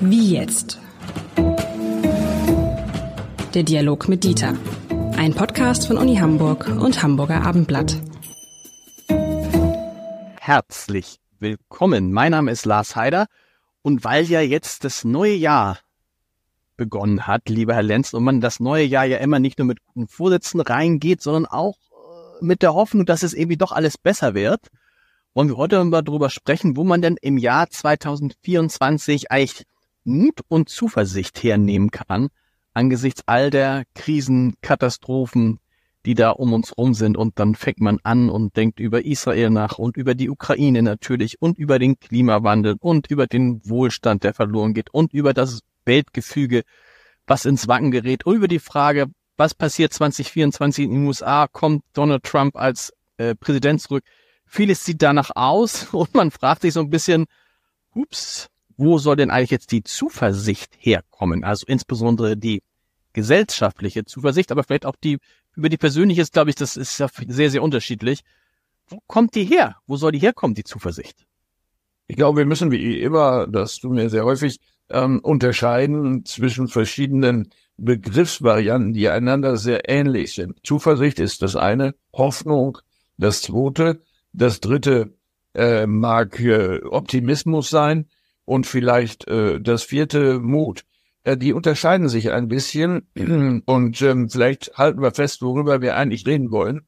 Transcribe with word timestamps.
Wie 0.00 0.32
jetzt? 0.32 0.78
Der 3.54 3.62
Dialog 3.62 4.08
mit 4.08 4.24
Dieter. 4.24 4.54
Ein 5.16 5.34
Podcast 5.34 5.86
von 5.86 5.98
Uni 5.98 6.16
Hamburg 6.16 6.66
und 6.68 7.02
Hamburger 7.02 7.42
Abendblatt. 7.42 7.96
Herzlich 10.40 11.20
willkommen. 11.38 12.12
Mein 12.12 12.32
Name 12.32 12.50
ist 12.50 12.64
Lars 12.66 12.96
Heider 12.96 13.26
und 13.82 14.04
weil 14.04 14.24
ja 14.24 14.40
jetzt 14.40 14.84
das 14.84 15.04
neue 15.04 15.34
Jahr 15.34 15.78
begonnen 16.76 17.26
hat, 17.26 17.48
lieber 17.48 17.74
Herr 17.74 17.82
Lenz, 17.82 18.12
und 18.12 18.24
man 18.24 18.40
das 18.40 18.60
neue 18.60 18.84
Jahr 18.84 19.04
ja 19.04 19.18
immer 19.18 19.38
nicht 19.38 19.58
nur 19.58 19.66
mit 19.66 19.84
guten 19.84 20.08
Vorsätzen 20.08 20.60
reingeht, 20.60 21.22
sondern 21.22 21.46
auch 21.46 21.76
äh, 21.78 22.44
mit 22.44 22.62
der 22.62 22.74
Hoffnung, 22.74 23.06
dass 23.06 23.22
es 23.22 23.32
irgendwie 23.32 23.56
doch 23.56 23.70
alles 23.72 23.96
besser 23.96 24.34
wird, 24.34 24.68
wollen 25.34 25.48
wir 25.48 25.56
heute 25.56 25.84
mal 25.84 26.02
darüber 26.02 26.30
sprechen, 26.30 26.76
wo 26.76 26.84
man 26.84 27.02
denn 27.02 27.16
im 27.20 27.36
Jahr 27.38 27.68
2024 27.68 29.30
eigentlich 29.30 29.64
Mut 30.04 30.40
und 30.48 30.68
Zuversicht 30.68 31.42
hernehmen 31.42 31.90
kann 31.90 32.30
angesichts 32.74 33.22
all 33.26 33.50
der 33.50 33.84
Krisen, 33.94 34.54
Katastrophen, 34.60 35.60
die 36.04 36.14
da 36.14 36.30
um 36.30 36.52
uns 36.52 36.76
rum 36.76 36.92
sind. 36.92 37.16
Und 37.16 37.38
dann 37.38 37.54
fängt 37.54 37.80
man 37.80 37.98
an 38.02 38.28
und 38.28 38.56
denkt 38.56 38.80
über 38.80 39.04
Israel 39.04 39.50
nach 39.50 39.78
und 39.78 39.96
über 39.96 40.14
die 40.14 40.28
Ukraine 40.28 40.82
natürlich 40.82 41.40
und 41.40 41.56
über 41.56 41.78
den 41.78 41.98
Klimawandel 41.98 42.76
und 42.78 43.10
über 43.10 43.26
den 43.26 43.62
Wohlstand, 43.64 44.24
der 44.24 44.34
verloren 44.34 44.74
geht 44.74 44.92
und 44.92 45.14
über 45.14 45.32
das 45.32 45.60
Weltgefüge, 45.86 46.64
was 47.26 47.46
ins 47.46 47.68
Wanken 47.68 47.90
gerät 47.90 48.26
und 48.26 48.34
über 48.34 48.48
die 48.48 48.58
Frage, 48.58 49.06
was 49.36 49.54
passiert 49.54 49.92
2024 49.92 50.84
in 50.84 50.90
den 50.90 51.06
USA, 51.06 51.48
kommt 51.50 51.82
Donald 51.92 52.22
Trump 52.22 52.56
als 52.56 52.92
äh, 53.16 53.34
Präsident 53.34 53.80
zurück. 53.80 54.04
Vieles 54.46 54.84
sieht 54.84 55.02
danach 55.02 55.30
aus 55.34 55.88
und 55.92 56.14
man 56.14 56.30
fragt 56.30 56.62
sich 56.62 56.74
so 56.74 56.80
ein 56.80 56.90
bisschen, 56.90 57.26
ups, 57.94 58.48
wo 58.76 58.98
soll 58.98 59.16
denn 59.16 59.30
eigentlich 59.30 59.50
jetzt 59.50 59.72
die 59.72 59.82
Zuversicht 59.82 60.72
herkommen? 60.78 61.44
Also 61.44 61.64
insbesondere 61.66 62.36
die 62.36 62.62
gesellschaftliche 63.12 64.04
Zuversicht, 64.04 64.50
aber 64.50 64.64
vielleicht 64.64 64.86
auch 64.86 64.96
die 64.96 65.18
über 65.56 65.68
die 65.68 65.76
persönliche 65.76 66.20
ist, 66.20 66.32
glaube 66.32 66.50
ich, 66.50 66.56
das 66.56 66.76
ist 66.76 66.98
ja 66.98 67.08
sehr, 67.28 67.50
sehr 67.50 67.62
unterschiedlich. 67.62 68.20
Wo 68.88 68.98
kommt 69.06 69.36
die 69.36 69.44
her? 69.44 69.76
Wo 69.86 69.96
soll 69.96 70.12
die 70.12 70.18
herkommen, 70.18 70.54
die 70.54 70.64
Zuversicht? 70.64 71.24
Ich 72.06 72.16
glaube, 72.16 72.38
wir 72.38 72.46
müssen 72.46 72.70
wie 72.70 73.00
immer, 73.00 73.46
das 73.46 73.78
tun 73.78 73.96
wir 73.96 74.10
sehr 74.10 74.24
häufig, 74.24 74.60
ähm, 74.90 75.20
unterscheiden 75.20 76.24
zwischen 76.26 76.68
verschiedenen 76.68 77.50
Begriffsvarianten, 77.76 78.92
die 78.92 79.08
einander 79.08 79.56
sehr 79.56 79.88
ähnlich 79.88 80.34
sind. 80.34 80.58
Zuversicht 80.64 81.18
ist 81.18 81.40
das 81.42 81.56
eine, 81.56 81.94
Hoffnung 82.12 82.78
das 83.16 83.42
zweite, 83.42 84.02
das 84.34 84.60
dritte 84.60 85.14
äh, 85.54 85.86
mag 85.86 86.38
äh, 86.40 86.82
Optimismus 86.82 87.70
sein 87.70 88.06
und 88.44 88.66
vielleicht 88.66 89.26
äh, 89.28 89.60
das 89.60 89.82
vierte 89.84 90.40
Mut. 90.40 90.84
Äh, 91.22 91.36
die 91.36 91.52
unterscheiden 91.52 92.08
sich 92.08 92.32
ein 92.32 92.48
bisschen 92.48 93.08
und 93.66 94.02
ähm, 94.02 94.28
vielleicht 94.28 94.76
halten 94.76 95.00
wir 95.00 95.12
fest, 95.12 95.40
worüber 95.40 95.80
wir 95.80 95.96
eigentlich 95.96 96.26
reden 96.26 96.50
wollen. 96.50 96.82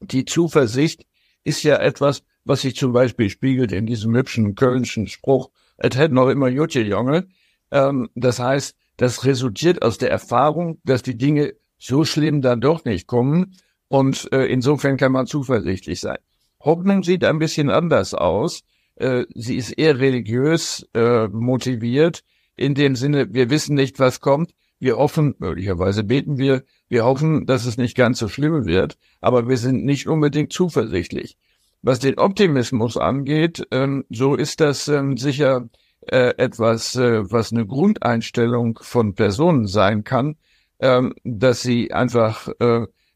Die 0.00 0.24
Zuversicht 0.24 1.06
ist 1.44 1.62
ja 1.62 1.76
etwas, 1.76 2.22
was 2.44 2.62
sich 2.62 2.76
zum 2.76 2.92
Beispiel 2.92 3.28
spiegelt 3.28 3.72
in 3.72 3.86
diesem 3.86 4.16
hübschen 4.16 4.54
kölnischen 4.54 5.08
Spruch, 5.08 5.50
es 5.76 5.96
hätte 5.96 6.14
noch 6.14 6.28
immer 6.28 6.48
Jutje 6.48 6.82
Junge. 6.82 7.26
Ähm, 7.70 8.10
das 8.14 8.38
heißt, 8.38 8.76
das 8.96 9.24
resultiert 9.24 9.82
aus 9.82 9.98
der 9.98 10.10
Erfahrung, 10.10 10.78
dass 10.84 11.02
die 11.02 11.16
Dinge 11.16 11.54
so 11.78 12.04
schlimm 12.04 12.42
dann 12.42 12.60
doch 12.60 12.84
nicht 12.84 13.06
kommen. 13.06 13.56
Und 13.88 14.30
äh, 14.32 14.44
insofern 14.44 14.98
kann 14.98 15.12
man 15.12 15.26
zuversichtlich 15.26 16.00
sein. 16.00 16.18
Hoffnung 16.60 17.02
sieht 17.02 17.24
ein 17.24 17.38
bisschen 17.38 17.70
anders 17.70 18.14
aus. 18.14 18.62
Äh, 18.96 19.24
sie 19.34 19.56
ist 19.56 19.72
eher 19.72 19.98
religiös 19.98 20.86
äh, 20.94 21.26
motiviert, 21.28 22.22
in 22.56 22.74
dem 22.74 22.94
Sinne, 22.96 23.32
wir 23.32 23.48
wissen 23.48 23.74
nicht, 23.74 23.98
was 23.98 24.20
kommt. 24.20 24.52
Wir 24.78 24.96
hoffen, 24.96 25.34
möglicherweise 25.38 26.04
beten 26.04 26.38
wir, 26.38 26.62
wir 26.88 27.04
hoffen, 27.04 27.46
dass 27.46 27.64
es 27.64 27.78
nicht 27.78 27.96
ganz 27.96 28.18
so 28.18 28.28
schlimm 28.28 28.66
wird, 28.66 28.98
aber 29.20 29.48
wir 29.48 29.56
sind 29.56 29.84
nicht 29.84 30.06
unbedingt 30.06 30.52
zuversichtlich. 30.52 31.36
Was 31.82 31.98
den 31.98 32.18
Optimismus 32.18 32.98
angeht, 32.98 33.66
ähm, 33.70 34.04
so 34.10 34.34
ist 34.34 34.60
das 34.60 34.88
ähm, 34.88 35.16
sicher 35.16 35.68
äh, 36.06 36.34
etwas, 36.36 36.96
was 36.96 37.52
eine 37.52 37.66
Grundeinstellung 37.66 38.78
von 38.82 39.14
Personen 39.14 39.66
sein 39.66 40.04
kann, 40.04 40.36
ähm, 40.78 41.14
dass 41.24 41.62
sie 41.62 41.92
einfach 41.92 42.48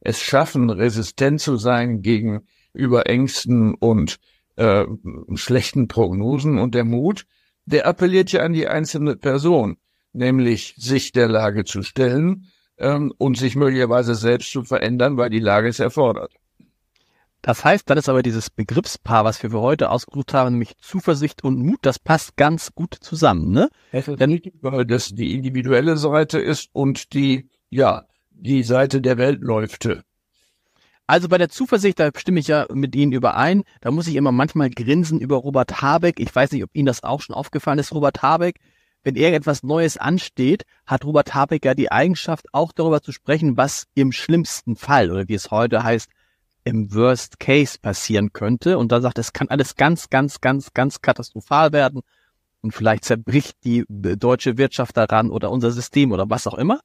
es 0.01 0.21
schaffen, 0.21 0.69
resistent 0.69 1.41
zu 1.41 1.57
sein 1.57 2.03
gegenüber 2.75 3.07
Ängsten 3.07 3.75
und 3.75 4.19
äh, 4.57 4.85
schlechten 5.35 5.89
Prognosen 5.89 6.59
und 6.59 6.75
der 6.75 6.85
Mut, 6.85 7.27
der 7.65 7.87
appelliert 7.87 8.33
ja 8.33 8.43
an 8.43 8.53
die 8.53 8.69
einzelne 8.69 9.17
Person, 9.17 9.79
nämlich 10.13 10.75
sich 10.77 11.13
der 11.13 11.29
Lage 11.29 11.65
zu 11.65 11.83
stellen 11.83 12.49
ähm, 12.77 13.13
und 13.17 13.39
sich 13.39 13.57
möglicherweise 13.57 14.15
selbst 14.15 14.51
zu 14.51 14.65
verändern, 14.65 15.17
weil 15.17 15.31
die 15.31 15.41
Lage 15.41 15.69
es 15.69 15.81
erfordert. 15.81 16.33
Das 17.43 17.63
heißt, 17.63 17.89
dann 17.91 17.99
ist 17.99 18.09
aber 18.09 18.23
dieses 18.23 18.49
Begriffspaar, 18.49 19.25
was 19.25 19.43
wir 19.43 19.51
für 19.51 19.61
heute 19.61 19.91
ausgesucht 19.91 20.33
haben, 20.33 20.53
nämlich 20.53 20.79
Zuversicht 20.79 21.45
und 21.45 21.59
Mut, 21.59 21.81
das 21.83 21.99
passt 21.99 22.37
ganz 22.37 22.75
gut 22.75 22.95
zusammen, 22.95 23.51
ne? 23.51 23.69
Es 23.93 24.09
ist 24.09 24.19
nicht, 24.19 24.51
weil 24.63 24.87
das 24.87 25.11
die 25.11 25.35
individuelle 25.35 25.99
Seite 25.99 26.39
ist 26.39 26.71
und 26.73 27.13
die, 27.13 27.51
ja, 27.69 28.07
die 28.31 28.63
Seite 28.63 29.03
der 29.03 29.19
Weltläufte. 29.19 30.05
Also 31.07 31.29
bei 31.29 31.37
der 31.37 31.51
Zuversicht, 31.51 32.01
da 32.01 32.11
stimme 32.17 32.41
ich 32.41 32.49
ja 32.49 32.67
mit 32.73 32.95
Ihnen 32.97 33.13
überein. 33.13 33.65
Da 33.83 33.91
muss 33.91 34.07
ich 34.07 34.17
immer 34.17 34.33
manchmal 34.33 34.71
grinsen 34.71 35.21
über 35.21 35.37
Robert 35.37 35.83
Habeck. 35.83 36.19
Ich 36.19 36.35
weiß 36.35 36.53
nicht, 36.53 36.65
ob 36.65 36.71
Ihnen 36.73 36.87
das 36.87 37.05
auch 37.05 37.21
schon 37.21 37.35
aufgefallen 37.35 37.79
ist, 37.79 37.93
Robert 37.93 38.23
Habeck. 38.23 38.59
Wenn 39.03 39.17
irgendetwas 39.17 39.63
Neues 39.63 39.99
ansteht, 39.99 40.65
hat 40.87 41.05
Robert 41.05 41.35
Habeck 41.35 41.63
ja 41.67 41.75
die 41.75 41.93
Eigenschaft, 41.93 42.47
auch 42.53 42.73
darüber 42.73 43.03
zu 43.03 43.13
sprechen, 43.13 43.59
was 43.59 43.87
im 43.95 44.13
schlimmsten 44.13 44.77
Fall 44.77 45.11
oder 45.11 45.29
wie 45.29 45.35
es 45.35 45.51
heute 45.51 45.85
heißt, 45.85 46.09
im 46.65 46.95
Worst 46.95 47.39
Case 47.39 47.79
passieren 47.79 48.33
könnte. 48.33 48.79
Und 48.79 48.91
da 48.91 49.03
sagt, 49.03 49.19
es 49.19 49.35
kann 49.35 49.49
alles 49.49 49.77
ganz, 49.77 50.09
ganz, 50.09 50.41
ganz, 50.41 50.73
ganz 50.73 51.03
katastrophal 51.03 51.73
werden. 51.73 52.01
Und 52.63 52.73
vielleicht 52.73 53.05
zerbricht 53.05 53.59
die 53.65 53.85
deutsche 53.89 54.57
Wirtschaft 54.57 54.97
daran 54.97 55.31
oder 55.31 55.51
unser 55.51 55.71
System 55.71 56.13
oder 56.13 56.31
was 56.31 56.47
auch 56.47 56.55
immer. 56.55 56.81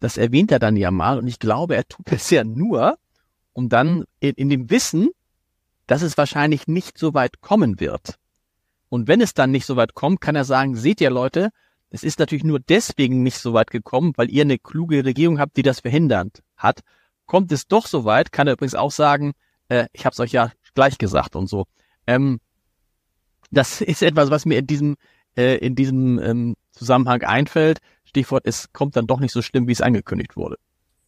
Das 0.00 0.18
erwähnt 0.18 0.52
er 0.52 0.58
dann 0.58 0.76
ja 0.76 0.90
mal. 0.90 1.18
Und 1.18 1.28
ich 1.28 1.38
glaube, 1.38 1.76
er 1.76 1.88
tut 1.88 2.12
es 2.12 2.28
ja 2.28 2.44
nur, 2.44 2.98
um 3.54 3.70
dann 3.70 4.04
in, 4.20 4.34
in 4.34 4.50
dem 4.50 4.68
Wissen, 4.68 5.08
dass 5.86 6.02
es 6.02 6.18
wahrscheinlich 6.18 6.66
nicht 6.66 6.98
so 6.98 7.14
weit 7.14 7.40
kommen 7.40 7.80
wird. 7.80 8.18
Und 8.90 9.08
wenn 9.08 9.20
es 9.20 9.34
dann 9.34 9.50
nicht 9.50 9.66
so 9.66 9.76
weit 9.76 9.94
kommt, 9.94 10.20
kann 10.20 10.36
er 10.36 10.44
sagen, 10.44 10.76
seht 10.76 11.00
ihr 11.00 11.10
Leute, 11.10 11.50
es 11.90 12.02
ist 12.02 12.18
natürlich 12.18 12.44
nur 12.44 12.60
deswegen 12.60 13.22
nicht 13.22 13.38
so 13.38 13.52
weit 13.52 13.70
gekommen, 13.70 14.12
weil 14.16 14.30
ihr 14.30 14.42
eine 14.42 14.58
kluge 14.58 15.04
Regierung 15.04 15.38
habt, 15.38 15.56
die 15.56 15.62
das 15.62 15.80
verhindert 15.80 16.42
hat. 16.56 16.80
Kommt 17.26 17.52
es 17.52 17.66
doch 17.66 17.86
so 17.86 18.04
weit, 18.04 18.32
kann 18.32 18.46
er 18.46 18.54
übrigens 18.54 18.74
auch 18.74 18.90
sagen, 18.90 19.32
äh, 19.68 19.86
ich 19.92 20.04
habe 20.04 20.12
es 20.12 20.20
euch 20.20 20.32
ja 20.32 20.50
gleich 20.74 20.98
gesagt 20.98 21.36
und 21.36 21.46
so. 21.46 21.66
Ähm, 22.06 22.40
das 23.50 23.80
ist 23.80 24.02
etwas, 24.02 24.30
was 24.30 24.44
mir 24.44 24.58
in 24.58 24.66
diesem, 24.66 24.96
äh, 25.36 25.56
in 25.58 25.74
diesem 25.74 26.18
ähm, 26.18 26.56
Zusammenhang 26.72 27.22
einfällt. 27.22 27.78
Stichwort, 28.04 28.46
es 28.46 28.72
kommt 28.72 28.96
dann 28.96 29.06
doch 29.06 29.20
nicht 29.20 29.32
so 29.32 29.42
schlimm, 29.42 29.68
wie 29.68 29.72
es 29.72 29.80
angekündigt 29.80 30.36
wurde. 30.36 30.58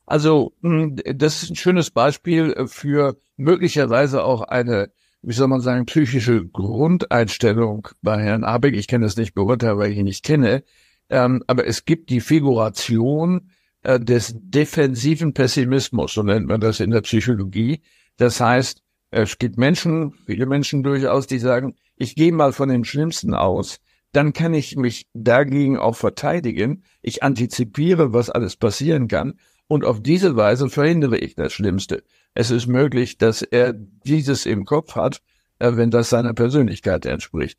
Also 0.07 0.55
hm, 0.63 0.97
das 1.15 1.43
ist 1.43 1.51
ein 1.51 1.57
schönes 1.57 1.91
Beispiel 1.91 2.53
äh, 2.53 2.67
für 2.69 3.17
möglicherweise 3.37 4.25
auch 4.25 4.43
eine, 4.43 4.91
wie 5.21 5.35
soll 5.35 5.49
man 5.49 5.61
sagen, 5.61 5.87
psychische 5.87 6.47
Grundeinstellung 6.47 7.89
bei 8.03 8.23
Herrn 8.23 8.45
Abeck. 8.45 8.77
Ich 8.77 8.87
kann 8.87 9.03
das 9.03 9.17
nicht 9.17 9.35
beurteilen, 9.35 9.79
weil 9.79 9.91
ich 9.91 9.99
ihn 9.99 10.05
nicht 10.05 10.25
kenne. 10.25 10.63
Ähm, 11.11 11.43
aber 11.49 11.67
es 11.67 11.85
gibt 11.85 12.11
die 12.11 12.21
Figuration 12.21 13.51
äh, 13.83 13.99
des 13.99 14.35
defensiven 14.37 15.35
Pessimismus, 15.35 16.15
so 16.15 16.23
nennt 16.23 16.47
man 16.47 16.61
das 16.61 16.81
in 16.81 16.91
der 16.91 17.03
Psychologie. 17.03 17.83
Das 18.17 18.41
heißt, 18.41 18.83
es 19.11 19.39
gibt 19.39 19.59
Menschen, 19.59 20.13
viele 20.25 20.47
Menschen 20.47 20.83
durchaus, 20.83 21.27
die 21.27 21.39
sagen, 21.39 21.75
ich 21.97 22.15
gehe 22.15 22.33
mal 22.33 22.53
von 22.53 22.69
dem 22.69 22.85
Schlimmsten 22.85 23.35
aus, 23.35 23.79
dann 24.13 24.33
kann 24.33 24.55
ich 24.55 24.77
mich 24.77 25.09
dagegen 25.15 25.79
auch 25.79 25.97
verteidigen. 25.97 26.85
Ich 27.03 27.23
antizipiere, 27.23 28.13
was 28.13 28.31
alles 28.31 28.57
passieren 28.57 29.09
kann 29.09 29.35
und 29.69 29.85
auf 29.85 30.03
diese 30.03 30.37
Weise 30.37 30.69
verhindere 30.69 31.19
ich 31.19 31.35
das 31.35 31.53
Schlimmste. 31.53 32.03
Es 32.35 32.51
ist 32.51 32.67
möglich, 32.67 33.19
dass 33.19 33.43
er 33.43 33.73
dieses 33.73 34.47
im 34.47 34.65
Kopf 34.65 34.95
hat, 34.95 35.23
äh, 35.59 35.73
wenn 35.75 35.91
das 35.91 36.11
seiner 36.11 36.35
Persönlichkeit 36.35 37.07
entspricht. 37.07 37.59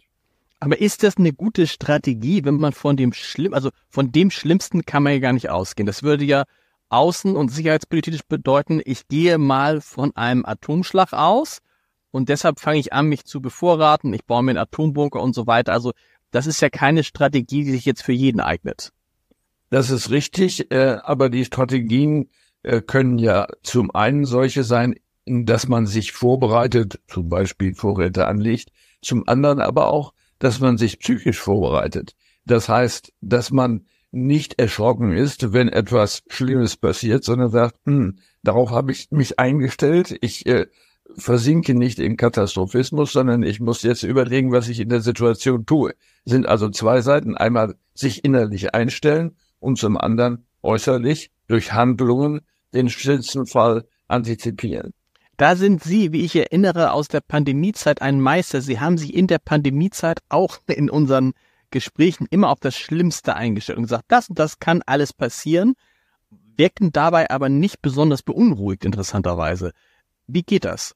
Aber 0.59 0.79
ist 0.79 1.03
das 1.03 1.17
eine 1.17 1.33
gute 1.33 1.67
Strategie, 1.67 2.43
wenn 2.43 2.55
man 2.55 2.73
von 2.73 2.97
dem 2.97 3.13
Schlimm, 3.13 3.53
also 3.53 3.69
von 3.89 4.11
dem 4.11 4.31
Schlimmsten 4.31 4.85
kann 4.85 5.03
man 5.03 5.13
ja 5.13 5.19
gar 5.19 5.33
nicht 5.33 5.49
ausgehen. 5.49 5.85
Das 5.85 6.01
würde 6.01 6.25
ja 6.25 6.45
außen- 6.89 7.35
und 7.35 7.49
sicherheitspolitisch 7.49 8.21
bedeuten, 8.27 8.81
ich 8.83 9.07
gehe 9.07 9.37
mal 9.37 9.81
von 9.81 10.15
einem 10.15 10.45
Atomschlag 10.45 11.13
aus 11.13 11.59
und 12.11 12.29
deshalb 12.29 12.59
fange 12.59 12.79
ich 12.79 12.93
an, 12.93 13.07
mich 13.07 13.25
zu 13.25 13.41
bevorraten, 13.41 14.13
ich 14.13 14.25
baue 14.25 14.41
mir 14.41 14.51
einen 14.51 14.57
Atombunker 14.59 15.21
und 15.21 15.35
so 15.35 15.45
weiter. 15.45 15.73
Also 15.73 15.91
das 16.31 16.47
ist 16.47 16.61
ja 16.61 16.69
keine 16.69 17.03
Strategie, 17.03 17.63
die 17.63 17.71
sich 17.71 17.85
jetzt 17.85 18.01
für 18.01 18.13
jeden 18.13 18.39
eignet. 18.39 18.91
Das 19.69 19.89
ist 19.89 20.09
richtig, 20.09 20.71
äh, 20.71 20.97
aber 21.03 21.29
die 21.29 21.45
Strategien 21.45 22.29
äh, 22.63 22.81
können 22.81 23.17
ja 23.17 23.47
zum 23.63 23.93
einen 23.93 24.25
solche 24.25 24.63
sein, 24.63 24.95
dass 25.25 25.67
man 25.67 25.85
sich 25.85 26.13
vorbereitet, 26.13 27.01
zum 27.07 27.27
Beispiel 27.27 27.75
Vorräte 27.75 28.27
anlegt, 28.27 28.71
zum 29.01 29.27
anderen 29.27 29.59
aber 29.59 29.87
auch, 29.87 30.13
dass 30.39 30.59
man 30.59 30.77
sich 30.77 30.99
psychisch 30.99 31.39
vorbereitet. 31.39 32.15
Das 32.45 32.69
heißt, 32.69 33.11
dass 33.21 33.51
man 33.51 33.85
nicht 34.11 34.59
erschrocken 34.59 35.11
ist, 35.11 35.51
wenn 35.51 35.67
etwas 35.67 36.23
Schlimmes 36.29 36.77
passiert, 36.77 37.25
sondern 37.25 37.49
sagt, 37.49 37.75
hm, 37.85 38.19
darauf 38.43 38.71
habe 38.71 38.93
ich 38.93 39.11
mich 39.11 39.37
eingestellt. 39.37 40.17
Ich 40.21 40.45
äh, 40.45 40.67
versinke 41.17 41.73
nicht 41.73 41.99
im 41.99 42.15
Katastrophismus, 42.15 43.11
sondern 43.11 43.43
ich 43.43 43.59
muss 43.59 43.83
jetzt 43.83 44.03
überlegen, 44.03 44.53
was 44.53 44.69
ich 44.69 44.79
in 44.79 44.89
der 44.89 45.01
Situation 45.01 45.65
tue. 45.65 45.93
Sind 46.23 46.45
also 46.45 46.69
zwei 46.69 47.01
Seiten. 47.01 47.35
Einmal 47.35 47.75
sich 47.93 48.23
innerlich 48.23 48.73
einstellen 48.73 49.35
und 49.59 49.77
zum 49.77 49.97
anderen 49.97 50.45
äußerlich 50.61 51.31
durch 51.47 51.73
Handlungen 51.73 52.41
den 52.73 52.89
schlimmsten 52.89 53.45
Fall 53.45 53.85
antizipieren. 54.07 54.93
Da 55.37 55.55
sind 55.55 55.83
Sie, 55.83 56.11
wie 56.11 56.25
ich 56.25 56.35
erinnere, 56.35 56.91
aus 56.91 57.07
der 57.07 57.21
Pandemiezeit 57.21 58.01
ein 58.01 58.19
Meister. 58.19 58.61
Sie 58.61 58.79
haben 58.79 58.97
sich 58.97 59.13
in 59.13 59.27
der 59.27 59.37
Pandemiezeit 59.37 60.19
auch 60.29 60.57
in 60.67 60.89
unseren 60.89 61.33
Gesprächen 61.69 62.27
immer 62.29 62.49
auf 62.49 62.59
das 62.59 62.75
Schlimmste 62.75 63.35
eingestellt 63.35 63.77
und 63.77 63.83
gesagt, 63.83 64.05
das 64.07 64.29
und 64.29 64.39
das 64.39 64.59
kann 64.59 64.81
alles 64.85 65.13
passieren, 65.13 65.73
wirkten 66.55 66.91
dabei 66.91 67.29
aber 67.29 67.49
nicht 67.49 67.81
besonders 67.81 68.23
beunruhigt, 68.23 68.85
interessanterweise. 68.85 69.73
Wie 70.27 70.43
geht 70.43 70.65
das? 70.65 70.95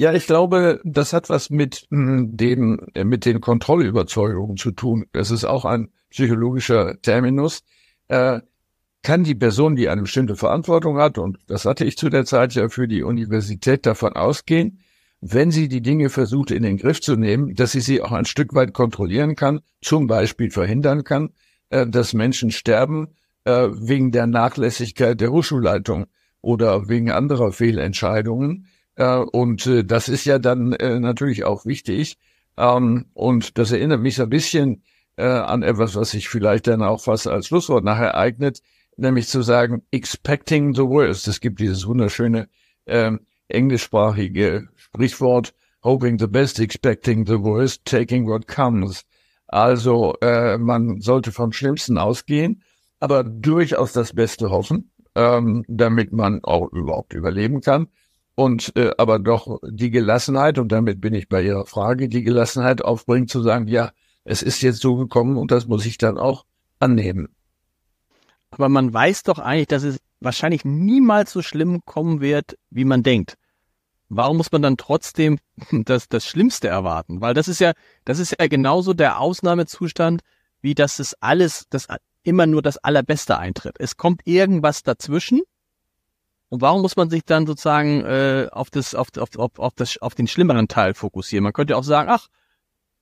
Ja, 0.00 0.14
ich 0.14 0.26
glaube, 0.26 0.80
das 0.82 1.12
hat 1.12 1.28
was 1.28 1.50
mit 1.50 1.86
hm, 1.90 2.34
dem, 2.34 2.86
äh, 2.94 3.04
mit 3.04 3.26
den 3.26 3.42
Kontrollüberzeugungen 3.42 4.56
zu 4.56 4.70
tun. 4.70 5.04
Das 5.12 5.30
ist 5.30 5.44
auch 5.44 5.66
ein 5.66 5.90
psychologischer 6.08 6.98
Terminus. 7.02 7.64
Äh, 8.08 8.40
kann 9.02 9.24
die 9.24 9.34
Person, 9.34 9.76
die 9.76 9.90
eine 9.90 10.00
bestimmte 10.00 10.36
Verantwortung 10.36 10.96
hat, 10.96 11.18
und 11.18 11.36
das 11.48 11.66
hatte 11.66 11.84
ich 11.84 11.98
zu 11.98 12.08
der 12.08 12.24
Zeit 12.24 12.54
ja 12.54 12.70
für 12.70 12.88
die 12.88 13.02
Universität 13.02 13.84
davon 13.84 14.14
ausgehen, 14.14 14.80
wenn 15.20 15.50
sie 15.50 15.68
die 15.68 15.82
Dinge 15.82 16.08
versucht 16.08 16.50
in 16.50 16.62
den 16.62 16.78
Griff 16.78 17.02
zu 17.02 17.16
nehmen, 17.16 17.54
dass 17.54 17.72
sie 17.72 17.82
sie 17.82 18.00
auch 18.00 18.12
ein 18.12 18.24
Stück 18.24 18.54
weit 18.54 18.72
kontrollieren 18.72 19.36
kann, 19.36 19.60
zum 19.82 20.06
Beispiel 20.06 20.50
verhindern 20.50 21.04
kann, 21.04 21.34
äh, 21.68 21.86
dass 21.86 22.14
Menschen 22.14 22.52
sterben 22.52 23.08
äh, 23.44 23.68
wegen 23.70 24.12
der 24.12 24.26
Nachlässigkeit 24.26 25.20
der 25.20 25.30
Hochschulleitung 25.30 26.06
oder 26.40 26.88
wegen 26.88 27.10
anderer 27.10 27.52
Fehlentscheidungen. 27.52 28.66
Äh, 29.00 29.16
und 29.16 29.66
äh, 29.66 29.82
das 29.82 30.10
ist 30.10 30.26
ja 30.26 30.38
dann 30.38 30.74
äh, 30.74 31.00
natürlich 31.00 31.44
auch 31.44 31.64
wichtig. 31.64 32.18
Ähm, 32.58 33.06
und 33.14 33.56
das 33.56 33.72
erinnert 33.72 34.02
mich 34.02 34.16
so 34.16 34.24
ein 34.24 34.28
bisschen 34.28 34.82
äh, 35.16 35.24
an 35.24 35.62
etwas, 35.62 35.94
was 35.94 36.10
sich 36.10 36.28
vielleicht 36.28 36.66
dann 36.66 36.82
auch 36.82 37.00
fast 37.00 37.26
als 37.26 37.46
Schlusswort 37.46 37.82
nachher 37.82 38.14
eignet, 38.14 38.60
nämlich 38.98 39.28
zu 39.28 39.40
sagen, 39.40 39.82
expecting 39.90 40.74
the 40.74 40.82
worst. 40.82 41.28
Es 41.28 41.40
gibt 41.40 41.60
dieses 41.60 41.86
wunderschöne 41.86 42.48
ähm, 42.86 43.20
englischsprachige 43.48 44.68
Sprichwort, 44.76 45.54
hoping 45.82 46.18
the 46.18 46.26
best, 46.26 46.60
expecting 46.60 47.26
the 47.26 47.40
worst, 47.40 47.86
taking 47.86 48.26
what 48.26 48.46
comes. 48.46 49.06
Also 49.46 50.14
äh, 50.20 50.58
man 50.58 51.00
sollte 51.00 51.32
vom 51.32 51.52
Schlimmsten 51.52 51.96
ausgehen, 51.96 52.62
aber 52.98 53.24
durchaus 53.24 53.94
das 53.94 54.12
Beste 54.12 54.50
hoffen, 54.50 54.90
ähm, 55.14 55.64
damit 55.68 56.12
man 56.12 56.44
auch 56.44 56.70
überhaupt 56.70 57.14
überleben 57.14 57.62
kann. 57.62 57.88
Und 58.34 58.72
äh, 58.76 58.92
aber 58.96 59.18
doch 59.18 59.58
die 59.68 59.90
Gelassenheit, 59.90 60.58
und 60.58 60.72
damit 60.72 61.00
bin 61.00 61.14
ich 61.14 61.28
bei 61.28 61.42
Ihrer 61.42 61.66
Frage, 61.66 62.08
die 62.08 62.22
Gelassenheit 62.22 62.82
aufbringen 62.82 63.28
zu 63.28 63.42
sagen, 63.42 63.66
ja, 63.66 63.90
es 64.24 64.42
ist 64.42 64.62
jetzt 64.62 64.80
so 64.80 64.96
gekommen 64.96 65.36
und 65.36 65.50
das 65.50 65.66
muss 65.66 65.84
ich 65.86 65.98
dann 65.98 66.18
auch 66.18 66.44
annehmen. 66.78 67.28
Aber 68.50 68.68
man 68.68 68.92
weiß 68.92 69.22
doch 69.24 69.38
eigentlich, 69.38 69.68
dass 69.68 69.82
es 69.82 69.98
wahrscheinlich 70.20 70.64
niemals 70.64 71.32
so 71.32 71.42
schlimm 71.42 71.80
kommen 71.84 72.20
wird, 72.20 72.56
wie 72.70 72.84
man 72.84 73.02
denkt. 73.02 73.36
Warum 74.08 74.38
muss 74.38 74.50
man 74.50 74.62
dann 74.62 74.76
trotzdem 74.76 75.38
das, 75.72 76.08
das 76.08 76.26
Schlimmste 76.26 76.68
erwarten? 76.68 77.20
Weil 77.20 77.34
das 77.34 77.48
ist 77.48 77.60
ja, 77.60 77.72
das 78.04 78.18
ist 78.18 78.36
ja 78.38 78.48
genauso 78.48 78.92
der 78.92 79.20
Ausnahmezustand, 79.20 80.22
wie 80.62 80.74
dass 80.74 80.98
es 80.98 81.14
alles, 81.20 81.66
das 81.70 81.86
immer 82.22 82.46
nur 82.46 82.60
das 82.60 82.76
Allerbeste 82.78 83.38
eintritt. 83.38 83.76
Es 83.78 83.96
kommt 83.96 84.22
irgendwas 84.26 84.82
dazwischen. 84.82 85.40
Und 86.50 86.60
warum 86.60 86.82
muss 86.82 86.96
man 86.96 87.08
sich 87.08 87.24
dann 87.24 87.46
sozusagen 87.46 88.04
äh, 88.04 88.48
auf 88.50 88.70
das, 88.70 88.94
auf, 88.96 89.08
auf, 89.16 89.36
auf, 89.36 89.58
auf, 89.58 89.72
das, 89.76 89.98
auf 90.02 90.16
den 90.16 90.26
schlimmeren 90.26 90.66
Teil 90.66 90.94
fokussieren? 90.94 91.44
Man 91.44 91.52
könnte 91.52 91.76
auch 91.76 91.84
sagen, 91.84 92.10
ach, 92.10 92.26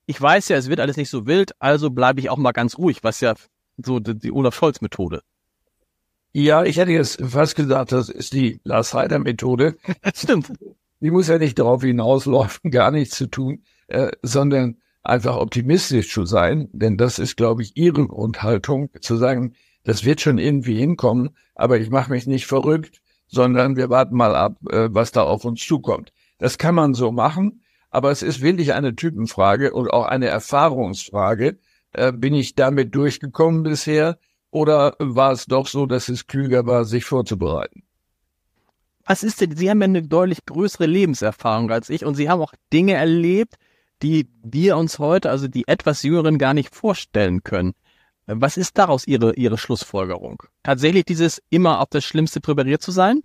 ich 0.05 0.21
weiß 0.21 0.49
ja, 0.49 0.57
es 0.59 0.69
wird 0.69 0.81
alles 0.81 0.99
nicht 0.99 1.09
so 1.09 1.27
wild, 1.27 1.53
also 1.59 1.91
bleibe 1.91 2.21
ich 2.21 2.29
auch 2.29 2.37
mal 2.37 2.53
ganz 2.53 2.77
ruhig, 2.77 3.03
was 3.03 3.21
ja 3.21 3.35
so 3.79 4.01
die, 4.01 4.19
die 4.19 4.33
Olaf 4.33 4.55
Scholz 4.55 4.83
Methode. 4.83 5.23
Ja, 6.33 6.63
ich 6.63 6.77
hätte 6.77 6.93
jetzt 6.93 7.23
fast 7.23 7.57
gesagt, 7.57 7.91
das 7.93 8.11
ist 8.11 8.35
die 8.35 8.61
Lars 8.65 8.93
Heider 8.93 9.19
Methode. 9.19 9.77
Stimmt. 10.15 10.53
Die 11.01 11.11
muss 11.11 11.29
ja 11.29 11.39
nicht 11.39 11.59
darauf 11.59 11.83
hinauslaufen, 11.83 12.71
gar 12.71 12.91
nichts 12.91 13.17
zu 13.17 13.29
tun, 13.29 13.63
äh, 13.87 14.11
sondern 14.23 14.77
einfach 15.03 15.37
optimistisch 15.37 16.13
zu 16.13 16.27
sein, 16.27 16.69
denn 16.73 16.99
das 16.99 17.19
ist, 17.19 17.37
glaube 17.37 17.63
ich, 17.63 17.79
ihre 17.79 18.07
Grundhaltung, 18.07 18.91
zu 19.01 19.17
sagen, 19.17 19.55
das 19.85 20.05
wird 20.05 20.21
schon 20.21 20.37
irgendwie 20.37 20.77
hinkommen, 20.77 21.31
aber 21.55 21.79
ich 21.79 21.89
mache 21.89 22.11
mich 22.11 22.27
nicht 22.27 22.47
verrückt, 22.47 23.01
sondern 23.29 23.77
wir 23.77 23.91
warten 23.91 24.17
mal 24.17 24.35
ab, 24.35 24.57
äh, 24.71 24.89
was 24.91 25.13
da 25.13 25.23
auf 25.23 25.45
uns 25.45 25.65
zukommt. 25.65 26.13
Das 26.39 26.59
kann 26.59 26.75
man 26.75 26.95
so 26.95 27.13
machen, 27.13 27.63
aber 27.91 28.11
es 28.11 28.23
ist 28.23 28.41
wirklich 28.41 28.75
eine 28.75 28.95
Typenfrage 28.95 29.73
und 29.73 29.91
auch 29.91 30.07
eine 30.07 30.27
Erfahrungsfrage. 30.27 31.59
Äh, 31.93 32.13
bin 32.13 32.35
ich 32.35 32.55
damit 32.55 32.95
durchgekommen 32.95 33.63
bisher 33.63 34.19
oder 34.51 34.95
war 34.99 35.33
es 35.33 35.47
doch 35.47 35.67
so, 35.67 35.87
dass 35.87 36.09
es 36.09 36.27
klüger 36.27 36.67
war, 36.67 36.85
sich 36.85 37.05
vorzubereiten? 37.05 37.83
Was 39.07 39.23
ist 39.23 39.41
denn, 39.41 39.57
Sie 39.57 39.71
haben 39.71 39.81
ja 39.81 39.87
eine 39.87 40.03
deutlich 40.03 40.45
größere 40.45 40.87
Lebenserfahrung 40.87 41.71
als 41.71 41.89
ich 41.89 42.05
und 42.05 42.15
Sie 42.15 42.29
haben 42.29 42.43
auch 42.43 42.53
Dinge 42.73 42.93
erlebt, 42.93 43.55
die 44.03 44.29
wir 44.43 44.77
uns 44.77 44.99
heute, 44.99 45.31
also 45.31 45.49
die 45.49 45.67
etwas 45.67 46.03
Jüngeren, 46.03 46.39
gar 46.39 46.55
nicht 46.55 46.75
vorstellen 46.75 47.43
können. 47.43 47.75
Was 48.31 48.59
ist 48.59 48.77
daraus 48.77 49.07
Ihre, 49.07 49.35
Ihre 49.35 49.57
Schlussfolgerung? 49.57 50.43
Tatsächlich 50.63 51.07
dieses 51.07 51.43
immer 51.49 51.81
auf 51.81 51.89
das 51.91 52.05
Schlimmste 52.05 52.41
präpariert 52.41 52.83
zu 52.83 52.91
sein? 52.91 53.23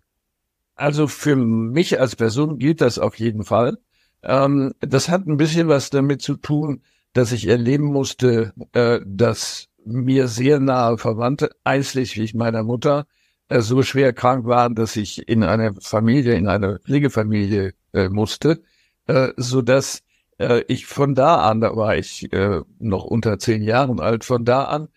Also 0.76 1.08
für 1.08 1.36
mich 1.36 2.00
als 2.00 2.16
Person 2.16 2.58
gilt 2.58 2.82
das 2.82 2.98
auf 2.98 3.20
jeden 3.20 3.44
Fall. 3.44 3.78
Ähm, 4.24 4.74
das 4.80 5.10
hat 5.10 5.28
ein 5.28 5.38
bisschen 5.38 5.68
was 5.68 5.90
damit 5.90 6.22
zu 6.22 6.36
tun, 6.38 6.82
dass 7.12 7.34
ich 7.34 7.48
erleben 7.48 7.86
musste, 7.86 8.54
äh, 8.72 9.02
dass 9.06 9.68
mir 9.86 10.30
sehr 10.30 10.60
nahe 10.60 10.98
Verwandte, 10.98 11.52
einschließlich 11.66 12.34
meiner 12.34 12.64
Mutter, 12.64 13.06
äh, 13.50 13.60
so 13.60 13.84
schwer 13.84 14.14
krank 14.14 14.46
waren, 14.46 14.74
dass 14.74 14.96
ich 14.96 15.28
in 15.28 15.44
eine 15.44 15.76
Familie, 15.82 16.36
in 16.36 16.48
eine 16.48 16.80
Pflegefamilie 16.80 17.74
äh, 17.92 18.08
musste, 18.08 18.64
äh, 19.08 19.30
so 19.36 19.62
dass 19.62 20.03
äh, 20.40 20.64
ich 20.68 20.86
von 20.86 21.16
da 21.16 21.38
an, 21.50 21.62
da 21.62 21.76
war 21.76 21.96
ich 21.96 22.32
äh, 22.34 22.62
noch 22.80 23.06
unter 23.06 23.40
zehn 23.40 23.62
Jahren 23.62 24.00
alt, 24.00 24.24
von 24.24 24.46
da 24.46 24.66
an 24.66 24.90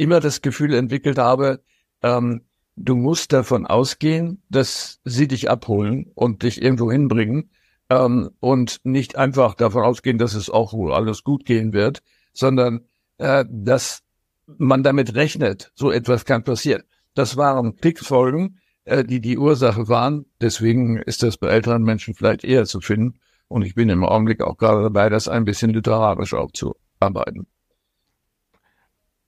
immer 0.00 0.20
das 0.20 0.40
Gefühl 0.40 0.72
entwickelt 0.72 1.18
habe, 1.18 1.60
ähm, 2.02 2.42
du 2.76 2.96
musst 2.96 3.34
davon 3.34 3.66
ausgehen, 3.66 4.42
dass 4.48 5.00
sie 5.04 5.28
dich 5.28 5.50
abholen 5.50 6.10
und 6.14 6.42
dich 6.42 6.62
irgendwo 6.62 6.90
hinbringen 6.90 7.50
ähm, 7.90 8.30
und 8.40 8.78
nicht 8.84 9.16
einfach 9.16 9.54
davon 9.54 9.82
ausgehen, 9.82 10.16
dass 10.16 10.32
es 10.34 10.48
auch 10.48 10.72
wohl 10.72 10.94
alles 10.94 11.22
gut 11.22 11.44
gehen 11.44 11.74
wird, 11.74 12.02
sondern 12.32 12.86
äh, 13.18 13.44
dass 13.50 14.02
man 14.46 14.82
damit 14.82 15.14
rechnet, 15.14 15.70
so 15.74 15.90
etwas 15.90 16.24
kann 16.24 16.44
passieren. 16.44 16.82
Das 17.14 17.36
waren 17.36 17.76
Klickfolgen, 17.76 18.58
äh, 18.84 19.04
die 19.04 19.20
die 19.20 19.36
Ursache 19.36 19.88
waren. 19.88 20.24
Deswegen 20.40 20.96
ist 20.96 21.22
das 21.22 21.36
bei 21.36 21.48
älteren 21.48 21.82
Menschen 21.82 22.14
vielleicht 22.14 22.44
eher 22.44 22.64
zu 22.64 22.80
finden. 22.80 23.20
Und 23.50 23.62
ich 23.62 23.74
bin 23.74 23.88
im 23.88 24.04
Augenblick 24.04 24.42
auch 24.42 24.56
gerade 24.56 24.80
dabei, 24.80 25.08
das 25.08 25.26
ein 25.26 25.44
bisschen 25.44 25.72
literarisch 25.72 26.34
aufzuarbeiten. 26.34 27.48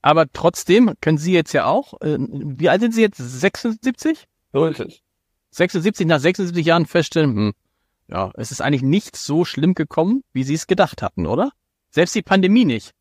Aber 0.01 0.27
trotzdem 0.33 0.93
können 1.01 1.19
Sie 1.19 1.33
jetzt 1.33 1.53
ja 1.53 1.67
auch, 1.67 2.01
äh, 2.01 2.19
wie 2.21 2.69
alt 2.69 2.83
sind 2.83 2.95
Sie 2.95 3.01
jetzt? 3.03 3.19
76? 3.19 4.29
So 4.53 4.67
ist 4.67 4.79
es. 4.79 5.01
76, 5.51 6.07
nach 6.07 6.21
76 6.21 6.65
Jahren 6.65 6.87
feststellen, 6.87 7.35
hm, 7.35 7.53
ja, 8.07 8.31
es 8.35 8.53
ist 8.53 8.61
eigentlich 8.61 8.83
nicht 8.83 9.17
so 9.17 9.45
schlimm 9.45 9.75
gekommen, 9.75 10.23
wie 10.33 10.45
Sie 10.45 10.55
es 10.55 10.69
gedacht 10.69 11.03
hatten, 11.03 11.27
oder? 11.27 11.51
Selbst 11.91 12.15
die 12.15 12.23
Pandemie 12.23 12.65
nicht. 12.65 12.93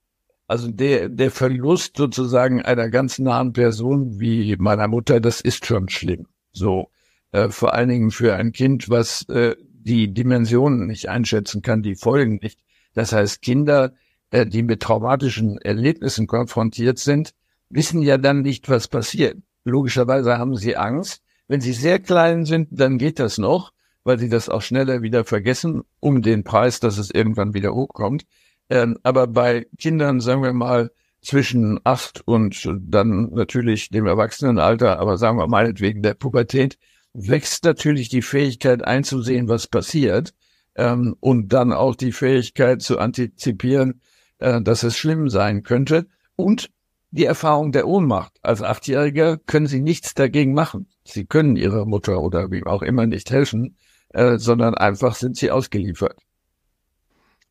Also 0.48 0.72
der, 0.72 1.08
der 1.08 1.30
Verlust 1.30 1.98
sozusagen 1.98 2.64
einer 2.64 2.90
ganz 2.90 3.20
nahen 3.20 3.54
Person 3.54 4.20
wie 4.20 4.56
meiner 4.58 4.88
Mutter, 4.88 5.20
das 5.20 5.40
ist 5.40 5.68
schon 5.68 5.88
schlimm. 5.88 6.26
So, 6.52 6.90
äh, 7.32 7.50
vor 7.50 7.76
allen 7.76 7.90
Dingen 7.90 8.10
für 8.10 8.34
ein 8.34 8.54
Kind, 8.54 8.90
was 8.90 9.22
äh, 9.30 9.56
die 9.84 10.14
Dimensionen 10.14 10.88
nicht 10.88 11.10
einschätzen 11.10 11.62
kann, 11.62 11.84
die 11.84 11.96
Folgen 11.96 12.40
nicht. 12.42 12.60
Das 12.94 13.14
heißt, 13.14 13.42
Kinder, 13.42 13.94
äh, 14.32 14.46
die 14.46 14.64
mit 14.64 14.82
traumatischen 14.82 15.58
Erlebnissen 15.58 16.28
konfrontiert 16.28 17.00
sind, 17.00 17.34
wissen 17.70 18.02
ja 18.02 18.18
dann 18.18 18.42
nicht, 18.42 18.70
was 18.70 18.88
passiert. 18.88 19.38
Logischerweise 19.64 20.38
haben 20.38 20.56
sie 20.56 20.76
Angst. 20.76 21.22
Wenn 21.48 21.62
sie 21.62 21.74
sehr 21.74 22.00
klein 22.00 22.46
sind, 22.46 22.70
dann 22.72 22.98
geht 22.98 23.20
das 23.20 23.38
noch, 23.38 23.74
weil 24.04 24.18
sie 24.20 24.30
das 24.30 24.50
auch 24.50 24.62
schneller 24.62 25.02
wieder 25.02 25.26
vergessen, 25.26 25.84
um 26.00 26.22
den 26.22 26.44
Preis, 26.44 26.80
dass 26.80 26.98
es 26.98 27.12
irgendwann 27.12 27.54
wieder 27.54 27.74
hochkommt. 27.74 28.26
Ähm, 28.70 28.98
aber 29.04 29.28
bei 29.28 29.68
Kindern, 29.78 30.22
sagen 30.22 30.44
wir 30.44 30.54
mal, 30.54 30.92
zwischen 31.22 31.80
acht 31.84 32.24
und 32.26 32.68
dann 32.82 33.30
natürlich 33.32 33.90
dem 33.90 34.08
Erwachsenenalter, 34.08 35.00
aber 35.00 35.18
sagen 35.18 35.38
wir 35.38 35.48
meinetwegen 35.48 36.02
der 36.02 36.16
Pubertät, 36.16 36.78
wächst 37.14 37.64
natürlich 37.64 38.10
die 38.10 38.22
Fähigkeit 38.22 38.84
einzusehen, 38.84 39.48
was 39.48 39.68
passiert, 39.68 40.34
ähm, 40.76 41.16
und 41.20 41.54
dann 41.54 41.74
auch 41.74 41.96
die 41.96 42.12
Fähigkeit 42.12 42.82
zu 42.82 43.00
antizipieren, 43.00 44.02
äh, 44.40 44.62
dass 44.62 44.84
es 44.84 44.98
schlimm 44.98 45.30
sein 45.30 45.64
könnte. 45.64 46.08
Und 46.36 46.70
die 47.12 47.26
Erfahrung 47.26 47.74
der 47.74 47.88
Ohnmacht. 47.88 48.34
Als 48.42 48.62
Achtjähriger 48.62 49.38
können 49.38 49.68
sie 49.68 49.82
nichts 49.82 50.14
dagegen 50.14 50.54
machen. 50.54 50.88
Sie 51.04 51.26
können 51.26 51.58
ihrer 51.58 51.86
Mutter 51.86 52.22
oder 52.22 52.52
wie 52.52 52.66
auch 52.66 52.82
immer 52.82 53.06
nicht 53.06 53.32
helfen, 53.32 53.76
äh, 54.10 54.38
sondern 54.38 54.76
einfach 54.76 55.16
sind 55.16 55.36
sie 55.36 55.52
ausgeliefert. 55.52 56.18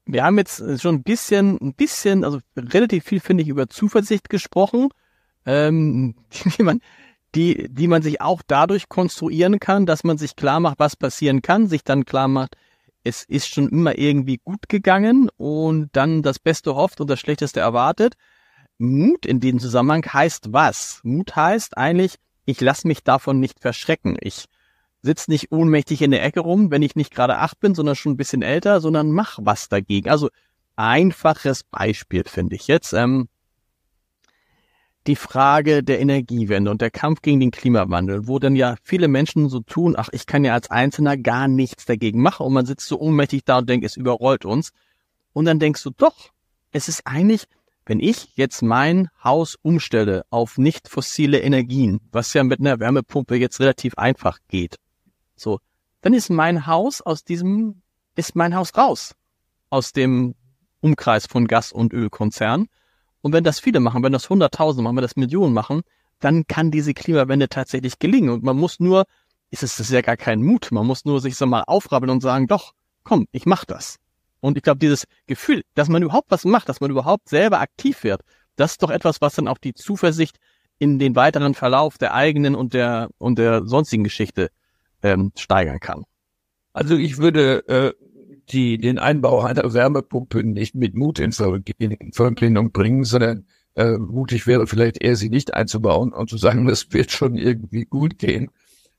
Wir 0.07 0.25
haben 0.25 0.39
jetzt 0.39 0.81
schon 0.81 0.97
ein 0.97 1.03
bisschen, 1.03 1.59
ein 1.61 1.75
bisschen, 1.75 2.25
also 2.25 2.41
relativ 2.57 3.05
viel 3.05 3.21
finde 3.21 3.43
ich 3.43 3.51
über 3.51 3.69
Zuversicht 3.69 4.31
gesprochen, 4.31 4.89
ähm, 5.45 6.15
die 6.59 6.63
man, 6.63 6.81
die, 7.35 7.69
die 7.71 7.87
man 7.89 8.03
sich 8.03 8.21
auch 8.21 8.43
dadurch 8.47 8.89
konstruieren 8.89 9.61
kann, 9.61 9.87
dass 9.87 10.05
man 10.05 10.19
sich 10.19 10.37
klar 10.37 10.61
macht, 10.61 10.79
was 10.79 10.97
passieren 10.97 11.43
kann, 11.43 11.69
sich 11.69 11.85
dann 11.85 12.05
klar 12.05 12.29
macht, 12.29 12.57
es 13.05 13.25
ist 13.25 13.49
schon 13.49 13.69
immer 13.69 13.99
irgendwie 13.99 14.39
gut 14.39 14.69
gegangen 14.69 15.31
und 15.37 15.89
dann 15.93 16.23
das 16.23 16.39
Beste 16.39 16.75
hofft 16.75 17.01
und 17.01 17.09
das 17.09 17.21
Schlechteste 17.21 17.61
erwartet. 17.61 18.15
Mut 18.79 19.27
in 19.27 19.41
diesem 19.41 19.59
Zusammenhang 19.59 20.05
heißt 20.05 20.53
was? 20.53 21.01
Mut 21.03 21.35
heißt 21.37 21.77
eigentlich, 21.79 22.17
ich 22.45 22.61
lasse 22.61 22.89
mich 22.89 23.03
davon 23.03 23.41
nicht 23.41 23.61
verschrecken. 23.61 24.17
Ich 24.21 24.47
sitze 25.03 25.31
nicht 25.31 25.51
ohnmächtig 25.51 26.03
in 26.03 26.11
der 26.11 26.23
Ecke 26.23 26.41
rum, 26.41 26.71
wenn 26.71 26.83
ich 26.83 26.95
nicht 26.97 27.15
gerade 27.15 27.39
acht 27.39 27.61
bin, 27.61 27.75
sondern 27.75 27.97
schon 27.97 28.13
ein 28.13 28.19
bisschen 28.19 28.43
älter, 28.43 28.81
sondern 28.81 29.13
mach 29.13 29.39
was 29.41 29.69
dagegen. 29.69 30.11
Also 30.11 30.29
einfaches 30.77 31.65
Beispiel 31.65 32.25
finde 32.25 32.57
ich 32.57 32.67
jetzt. 32.67 32.93
Ähm, 32.93 33.29
die 35.07 35.17
Frage 35.17 35.83
der 35.83 36.01
Energiewende 36.01 36.71
und 36.71 36.81
der 36.81 36.91
Kampf 36.91 37.23
gegen 37.23 37.41
den 37.41 37.51
Klimawandel, 37.51 38.27
wo 38.27 38.39
dann 38.39 38.55
ja 38.55 38.77
viele 38.83 39.09
Menschen 39.09 39.49
so 39.49 39.61
tun, 39.61 39.95
ach, 39.97 40.11
ich 40.13 40.27
kann 40.27 40.45
ja 40.45 40.53
als 40.53 40.71
Einzelner 40.71 41.17
gar 41.17 41.49
nichts 41.49 41.87
dagegen 41.87 42.21
machen 42.21 42.47
und 42.47 42.53
man 42.53 42.67
sitzt 42.67 42.87
so 42.87 43.01
ohnmächtig 43.01 43.45
da 43.45 43.59
und 43.59 43.69
denkt, 43.69 43.87
es 43.87 43.97
überrollt 43.97 44.45
uns. 44.45 44.73
Und 45.33 45.47
dann 45.47 45.59
denkst 45.59 45.83
du, 45.83 45.91
doch, 45.91 46.31
es 46.73 46.89
ist 46.89 47.03
eigentlich 47.07 47.47
wenn 47.91 47.99
ich 47.99 48.37
jetzt 48.37 48.63
mein 48.63 49.09
Haus 49.25 49.57
umstelle 49.63 50.25
auf 50.31 50.59
nicht 50.59 50.89
fossile 50.89 51.41
Energien, 51.41 51.99
was 52.13 52.33
ja 52.35 52.45
mit 52.45 52.61
einer 52.61 52.79
Wärmepumpe 52.79 53.35
jetzt 53.35 53.59
relativ 53.59 53.95
einfach 53.97 54.39
geht, 54.47 54.77
so, 55.35 55.59
dann 56.01 56.15
ist 56.15 56.31
mein 56.31 56.69
Haus 56.69 57.01
aus 57.01 57.25
diesem, 57.25 57.83
ist 58.15 58.37
mein 58.37 58.55
Haus 58.55 58.77
raus 58.77 59.17
aus 59.71 59.93
dem 59.93 60.37
Umkreis 60.81 61.27
von 61.27 61.49
Gas- 61.49 61.73
und 61.73 61.93
Ölkonzernen. 61.93 62.69
Und 63.23 63.33
wenn 63.33 63.45
das 63.45 63.61
viele 63.61 63.81
machen, 63.81 64.03
wenn 64.03 64.13
das 64.13 64.31
Hunderttausende 64.31 64.83
machen, 64.83 64.97
wenn 64.97 65.03
das 65.03 65.17
Millionen 65.17 65.53
machen, 65.53 65.83
dann 66.21 66.47
kann 66.47 66.71
diese 66.71 66.95
Klimawende 66.95 67.49
tatsächlich 67.49 67.99
gelingen. 67.99 68.31
Und 68.31 68.43
man 68.43 68.57
muss 68.57 68.81
nur, 68.81 69.05
ist 69.51 69.63
es 69.63 69.81
ist 69.81 69.91
ja 69.91 70.01
gar 70.01 70.17
kein 70.17 70.43
Mut, 70.43 70.69
man 70.71 70.87
muss 70.87 71.05
nur 71.05 71.21
sich 71.21 71.37
so 71.37 71.47
mal 71.47 71.65
aufrabbeln 71.67 72.11
und 72.11 72.21
sagen, 72.21 72.47
doch, 72.47 72.73
komm, 73.05 73.27
ich 73.33 73.47
mach 73.47 73.65
das. 73.65 73.97
Und 74.41 74.57
ich 74.57 74.63
glaube, 74.63 74.79
dieses 74.79 75.07
Gefühl, 75.27 75.65
dass 75.75 75.89
man 75.89 76.03
überhaupt 76.03 76.31
was 76.31 76.45
macht, 76.45 76.69
dass 76.69 76.81
man 76.81 76.91
überhaupt 76.91 77.29
selber 77.29 77.61
aktiv 77.61 78.05
wird, 78.05 78.23
das 78.57 78.73
ist 78.73 78.83
doch 78.83 78.91
etwas, 78.91 79.21
was 79.21 79.35
dann 79.35 79.49
auch 79.49 79.59
die 79.59 79.75
Zuversicht 79.75 80.39
in 80.79 80.99
den 80.99 81.15
weiteren 81.15 81.55
Verlauf 81.55 81.99
der 81.99 82.15
eigenen 82.15 82.55
und 82.55 82.75
der 82.75 83.11
und 83.19 83.39
der 83.39 83.67
sonstigen 83.67 84.05
Geschichte 84.05 84.51
ähm, 85.03 85.33
steigern 85.37 85.79
kann. 85.79 86.05
Also 86.73 86.97
ich 86.97 87.19
würde 87.19 87.69
äh, 87.69 87.93
die 88.49 88.79
den 88.79 88.99
Einbau 88.99 89.43
einer 89.43 89.73
Wärmepumpe 89.73 90.43
nicht 90.43 90.75
mit 90.75 90.95
Mut 90.95 91.19
in 91.19 91.33
Verbindung 91.33 92.73
bringen, 92.73 93.05
sondern 93.05 93.47
äh, 93.77 93.99
mutig 93.99 94.47
wäre 94.47 94.67
vielleicht 94.67 95.03
eher 95.03 95.17
sie 95.17 95.31
nicht 95.31 95.55
einzubauen 95.55 96.13
und 96.13 96.29
zu 96.29 96.37
sagen, 96.37 96.67
das 96.69 96.93
wird 96.93 97.11
schon 97.11 97.37
irgendwie 97.37 97.85
gut 97.85 98.19
gehen. 98.19 98.51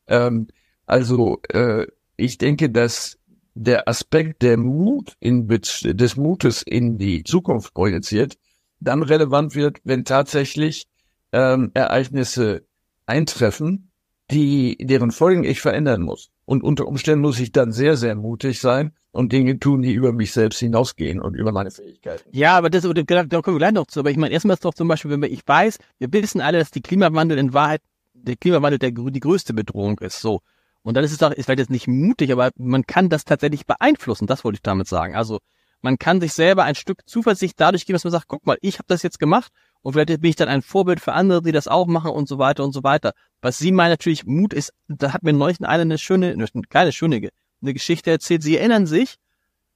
Ähm, 0.07 0.48
also 0.86 1.41
äh, 1.50 1.88
ich 2.17 2.38
denke, 2.38 2.69
dass 2.69 3.17
der 3.53 3.88
Aspekt 3.88 4.41
der 4.41 4.57
Mut 4.57 5.15
in, 5.19 5.48
des 5.48 6.15
Mutes 6.15 6.62
in 6.62 6.98
die 6.98 7.24
Zukunft 7.24 7.74
projiziert, 7.74 8.38
dann 8.79 9.03
relevant 9.03 9.55
wird, 9.55 9.79
wenn 9.83 10.05
tatsächlich 10.05 10.88
ähm, 11.31 11.71
Ereignisse 11.74 12.65
eintreffen, 13.05 13.91
die 14.31 14.77
deren 14.79 15.12
Folgen 15.12 15.43
ich 15.43 15.62
verändern 15.62 16.01
muss. 16.01 16.31
Und 16.51 16.63
unter 16.63 16.86
Umständen 16.86 17.22
muss 17.22 17.39
ich 17.39 17.53
dann 17.53 17.72
sehr, 17.72 17.96
sehr 17.96 18.13
mutig 18.13 18.60
sein 18.60 18.91
und 19.12 19.31
Dinge 19.31 19.58
tun, 19.58 19.84
die 19.84 19.93
über 19.93 20.12
mich 20.12 20.34
selbst 20.34 20.60
hinausgehen 20.60 21.22
und 21.22 21.34
über 21.34 21.53
meine 21.53 21.72
Fähigkeiten. 21.72 22.27
Ja, 22.34 22.58
aber 22.58 22.70
das, 22.70 22.84
da 22.84 22.89
kommen 22.89 23.55
wir 23.55 23.58
gleich 23.58 23.72
noch 23.72 23.88
zu. 23.88 24.01
Aber 24.01 24.12
ich 24.12 24.17
meine, 24.17 24.34
erstmal 24.34 24.55
ist 24.55 24.65
doch 24.65 24.74
zum 24.74 24.89
Beispiel, 24.89 25.12
wenn 25.12 25.22
wir, 25.22 25.31
ich 25.31 25.48
weiß, 25.48 25.77
wir 26.00 26.12
wissen 26.12 26.41
alle, 26.41 26.60
dass 26.60 26.70
die 26.70 26.81
Klimawandel 26.81 27.38
in 27.38 27.53
Wahrheit, 27.53 27.79
der 28.13 28.36
Klimawandel 28.36 28.79
der, 28.79 28.91
die 28.91 29.20
größte 29.22 29.53
Bedrohung 29.53 29.98
ist. 30.00 30.20
So. 30.20 30.41
Und 30.81 30.98
dann 30.98 31.05
ist 31.05 31.13
es 31.13 31.20
doch, 31.20 31.31
ist 31.31 31.46
vielleicht 31.46 31.60
jetzt 31.60 31.70
nicht 31.70 31.88
mutig, 31.88 32.34
aber 32.34 32.51
man 32.58 32.86
kann 32.86 33.08
das 33.08 33.24
tatsächlich 33.24 33.65
beeinflussen. 33.65 34.27
Das 34.27 34.43
wollte 34.43 34.58
ich 34.58 34.62
damit 34.62 34.89
sagen. 34.89 35.15
Also 35.15 35.39
man 35.81 35.97
kann 35.97 36.21
sich 36.21 36.33
selber 36.33 36.63
ein 36.63 36.75
Stück 36.75 37.07
Zuversicht 37.07 37.59
dadurch 37.59 37.85
geben, 37.85 37.95
dass 37.95 38.03
man 38.03 38.11
sagt, 38.11 38.27
guck 38.27 38.45
mal, 38.45 38.57
ich 38.61 38.77
habe 38.77 38.88
das 38.88 39.03
jetzt 39.03 39.19
gemacht 39.19 39.51
und 39.81 39.93
vielleicht 39.93 40.21
bin 40.21 40.29
ich 40.29 40.35
dann 40.35 40.47
ein 40.47 40.61
Vorbild 40.61 41.00
für 41.00 41.13
andere, 41.13 41.41
die 41.41 41.51
das 41.51 41.67
auch 41.67 41.88
machen 41.88 42.11
und 42.11 42.27
so 42.27 42.38
weiter 42.38 42.63
und 42.63 42.73
so 42.73 42.83
weiter. 42.83 43.13
Was 43.41 43.57
sie 43.57 43.71
meinen 43.71 43.91
natürlich, 43.91 44.25
Mut 44.25 44.53
ist, 44.53 44.73
da 44.88 45.13
hat 45.13 45.23
mir 45.23 45.33
neulich 45.33 45.59
eine 45.59 45.69
eine 45.69 45.97
schöne, 45.97 46.31
eine 46.31 46.47
kleine 46.69 46.91
schöne 46.91 47.29
eine 47.61 47.73
Geschichte 47.73 48.11
erzählt. 48.11 48.43
Sie 48.43 48.57
erinnern 48.57 48.85
sich, 48.85 49.15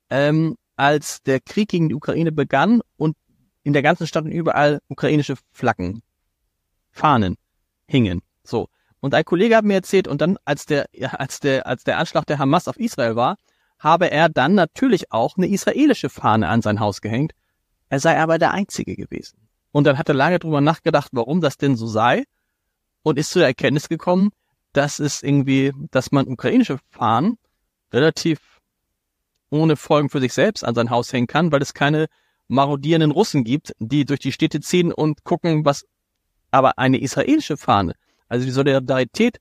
ähm, 0.10 0.56
als 0.76 1.22
der 1.24 1.40
Krieg 1.40 1.70
gegen 1.70 1.90
die 1.90 1.96
Ukraine 1.96 2.32
begann 2.32 2.82
und 2.98 3.16
in 3.64 3.74
der 3.74 3.82
ganzen 3.82 4.08
Stadt 4.08 4.26
und 4.26 4.32
überall 4.32 4.80
ukrainische 4.88 5.36
Flaggen, 5.52 6.02
Fahnen 6.92 7.36
hingen. 7.88 8.22
So. 8.44 8.68
Und 9.00 9.14
ein 9.14 9.26
Kollege 9.26 9.56
hat 9.56 9.66
mir 9.66 9.76
erzählt, 9.76 10.08
und 10.08 10.22
dann, 10.22 10.38
als 10.46 10.66
der, 10.66 10.88
als 11.18 11.40
der, 11.40 11.68
als 11.68 11.84
der 11.84 11.98
Anschlag 11.98 12.26
der 12.26 12.40
Hamas 12.40 12.68
auf 12.68 12.78
Israel 12.78 13.16
war, 13.16 13.38
habe 13.80 14.12
er 14.12 14.30
dann 14.30 14.56
natürlich 14.56 15.12
auch 15.12 15.38
eine 15.38 15.48
israelische 15.48 16.10
Fahne 16.10 16.48
an 16.50 16.62
sein 16.62 16.80
Haus 16.80 17.02
gehängt. 17.02 17.34
Er 17.90 18.00
sei 18.00 18.20
aber 18.20 18.38
der 18.40 18.52
Einzige 18.52 18.96
gewesen. 18.96 19.38
Und 19.72 19.86
dann 19.86 19.98
hat 19.98 20.10
er 20.10 20.16
lange 20.16 20.40
drüber 20.40 20.62
nachgedacht, 20.62 21.10
warum 21.12 21.42
das 21.42 21.58
denn 21.58 21.76
so 21.76 21.88
sei, 21.88 22.24
und 23.04 23.20
ist 23.20 23.30
zu 23.30 23.40
der 23.40 23.50
Erkenntnis 23.50 23.90
gekommen, 23.90 24.32
dass 24.74 25.00
es 25.00 25.22
irgendwie, 25.22 25.74
dass 25.92 26.12
man 26.12 26.28
ukrainische 26.28 26.80
Fahnen 26.90 27.38
relativ 27.94 28.62
ohne 29.50 29.76
Folgen 29.76 30.10
für 30.10 30.20
sich 30.20 30.34
selbst 30.34 30.64
an 30.64 30.74
sein 30.74 30.90
Haus 30.90 31.14
hängen 31.14 31.28
kann, 31.28 31.52
weil 31.52 31.62
es 31.62 31.74
keine 31.74 32.08
marodierenden 32.48 33.12
Russen 33.12 33.44
gibt, 33.44 33.74
die 33.80 34.06
durch 34.06 34.20
die 34.20 34.32
Städte 34.32 34.60
ziehen 34.60 34.92
und 34.92 35.24
gucken, 35.24 35.66
was 35.66 35.86
aber 36.52 36.78
eine 36.80 37.00
israelische 37.00 37.58
Fahne 37.58 37.94
also 38.28 38.46
die 38.46 38.52
Solidarität 38.52 39.40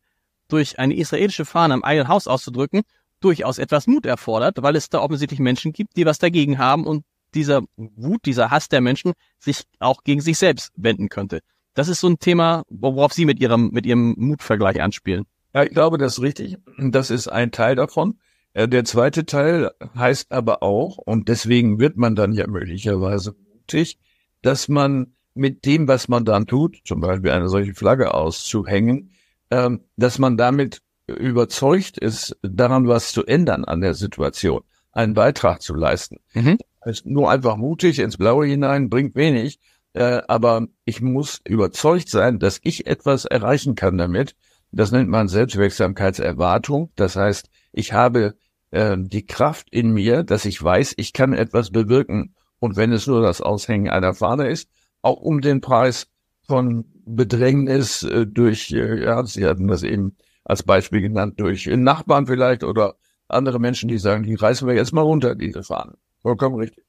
durch 0.49 0.79
eine 0.79 0.95
israelische 0.95 1.45
Fahne 1.45 1.75
am 1.75 1.85
eigenen 1.85 2.09
Haus 2.09 2.26
auszudrücken, 2.26 2.83
durchaus 3.25 3.59
etwas 3.59 3.87
Mut 3.87 4.07
erfordert, 4.07 4.62
weil 4.62 4.76
es 4.76 4.88
da 4.88 5.00
offensichtlich 5.00 5.40
Menschen 5.40 5.73
gibt, 5.73 5.97
die 5.97 6.07
was 6.07 6.19
dagegen 6.19 6.59
haben 6.59 6.87
und 6.87 7.04
dieser 7.35 7.62
Wut, 7.76 8.26
dieser 8.26 8.50
Hass 8.50 8.69
der 8.69 8.81
Menschen 8.81 9.12
sich 9.38 9.64
auch 9.81 10.04
gegen 10.04 10.21
sich 10.21 10.38
selbst 10.38 10.71
wenden 10.76 11.09
könnte. 11.09 11.40
Das 11.75 11.88
ist 11.88 12.00
so 12.00 12.09
ein 12.09 12.19
Thema, 12.19 12.62
worauf 12.69 13.12
Sie 13.12 13.25
mit 13.25 13.40
Ihrem, 13.40 13.71
mit 13.73 13.87
Ihrem 13.87 14.14
Mutvergleich 14.16 14.81
anspielen. 14.81 15.25
Ja, 15.52 15.64
ich 15.64 15.71
glaube, 15.71 15.99
das 15.99 16.14
ist 16.14 16.23
richtig. 16.23 16.59
Das 16.78 17.11
ist 17.11 17.28
ein 17.28 17.50
Teil 17.50 17.75
davon. 17.75 18.19
Äh, 18.52 18.69
der 18.69 18.85
zweite 18.85 19.26
Teil 19.26 19.73
heißt 19.97 20.31
aber 20.31 20.62
auch, 20.62 20.99
und 20.99 21.28
deswegen 21.28 21.81
wird 21.81 21.97
man 21.97 22.14
dann 22.14 22.33
ja 22.33 22.47
möglicherweise 22.47 23.35
mutig, 23.52 23.99
dass 24.43 24.69
man 24.69 25.14
mit 25.35 25.64
dem, 25.64 25.88
was 25.88 26.09
man 26.09 26.25
dann 26.25 26.47
tut, 26.47 26.81
zum 26.85 27.00
Beispiel 27.00 27.33
eine 27.33 27.49
solche 27.49 27.75
Flagge 27.75 28.14
auszuhängen, 28.14 29.11
ähm, 29.50 29.81
dass 29.97 30.21
man 30.21 30.37
damit 30.37 30.81
überzeugt 31.06 31.99
ist, 31.99 32.37
daran 32.42 32.88
was 32.88 33.12
zu 33.12 33.25
ändern 33.25 33.64
an 33.64 33.80
der 33.80 33.94
Situation, 33.94 34.62
einen 34.92 35.14
Beitrag 35.14 35.62
zu 35.62 35.75
leisten. 35.75 36.18
Mhm. 36.32 36.58
Also 36.80 37.02
nur 37.06 37.30
einfach 37.30 37.56
mutig 37.56 37.99
ins 37.99 38.16
Blaue 38.16 38.46
hinein 38.46 38.90
bringt 38.90 39.14
wenig, 39.14 39.58
äh, 39.94 40.23
aber 40.28 40.66
ich 40.84 41.00
muss 41.00 41.40
überzeugt 41.44 42.08
sein, 42.08 42.38
dass 42.38 42.61
ich 42.62 42.87
etwas 42.87 43.25
erreichen 43.25 43.75
kann 43.75 43.96
damit. 43.96 44.34
Das 44.73 44.90
nennt 44.90 45.08
man 45.08 45.28
Selbstwirksamkeitserwartung. 45.28 46.90
Das 46.96 47.16
heißt, 47.16 47.49
ich 47.73 47.92
habe 47.92 48.34
äh, 48.70 48.96
die 48.99 49.25
Kraft 49.25 49.68
in 49.70 49.92
mir, 49.92 50.25
dass 50.25 50.44
ich 50.44 50.62
weiß, 50.62 50.94
ich 50.96 51.12
kann 51.12 51.32
etwas 51.32 51.70
bewirken. 51.70 52.34
Und 52.58 52.76
wenn 52.76 52.92
es 52.92 53.06
nur 53.06 53.23
das 53.23 53.40
Aushängen 53.40 53.90
einer 53.90 54.14
Fahne 54.14 54.49
ist, 54.49 54.68
auch 55.00 55.20
um 55.20 55.40
den 55.40 55.61
Preis 55.61 56.08
von 56.46 56.84
Bedrängnis 57.06 58.02
äh, 58.02 58.26
durch, 58.26 58.73
äh, 58.73 59.04
ja, 59.04 59.25
Sie 59.25 59.46
hatten 59.46 59.68
das 59.68 59.82
eben 59.82 60.16
als 60.45 60.63
Beispiel 60.63 61.01
genannt, 61.01 61.41
durch 61.41 61.67
Nachbarn 61.67 62.27
vielleicht 62.27 62.65
oder 62.65 62.97
andere 63.29 63.59
Menschen, 63.59 63.89
die 63.89 63.99
sagen, 63.99 64.23
die 64.23 64.35
reißen 64.35 64.69
wir 64.69 64.75
jetzt 64.75 64.93
mal 64.93 65.03
runter, 65.03 65.35
diese 65.35 65.63
Fahnen. 65.63 65.97
Vollkommen 66.23 66.57
richtig. 66.57 66.85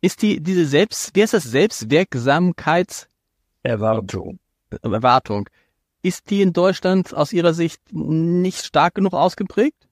Ist 0.00 0.22
die, 0.22 0.42
diese 0.42 0.66
Selbst, 0.66 1.14
wie 1.14 1.22
ist 1.22 1.34
das 1.34 1.44
Selbstwirksamkeitserwartung? 1.44 4.38
Erwartung. 4.82 5.48
Ist 6.02 6.30
die 6.30 6.42
in 6.42 6.52
Deutschland 6.52 7.14
aus 7.14 7.32
Ihrer 7.32 7.54
Sicht 7.54 7.80
nicht 7.92 8.64
stark 8.64 8.94
genug 8.94 9.14
ausgeprägt? 9.14 9.88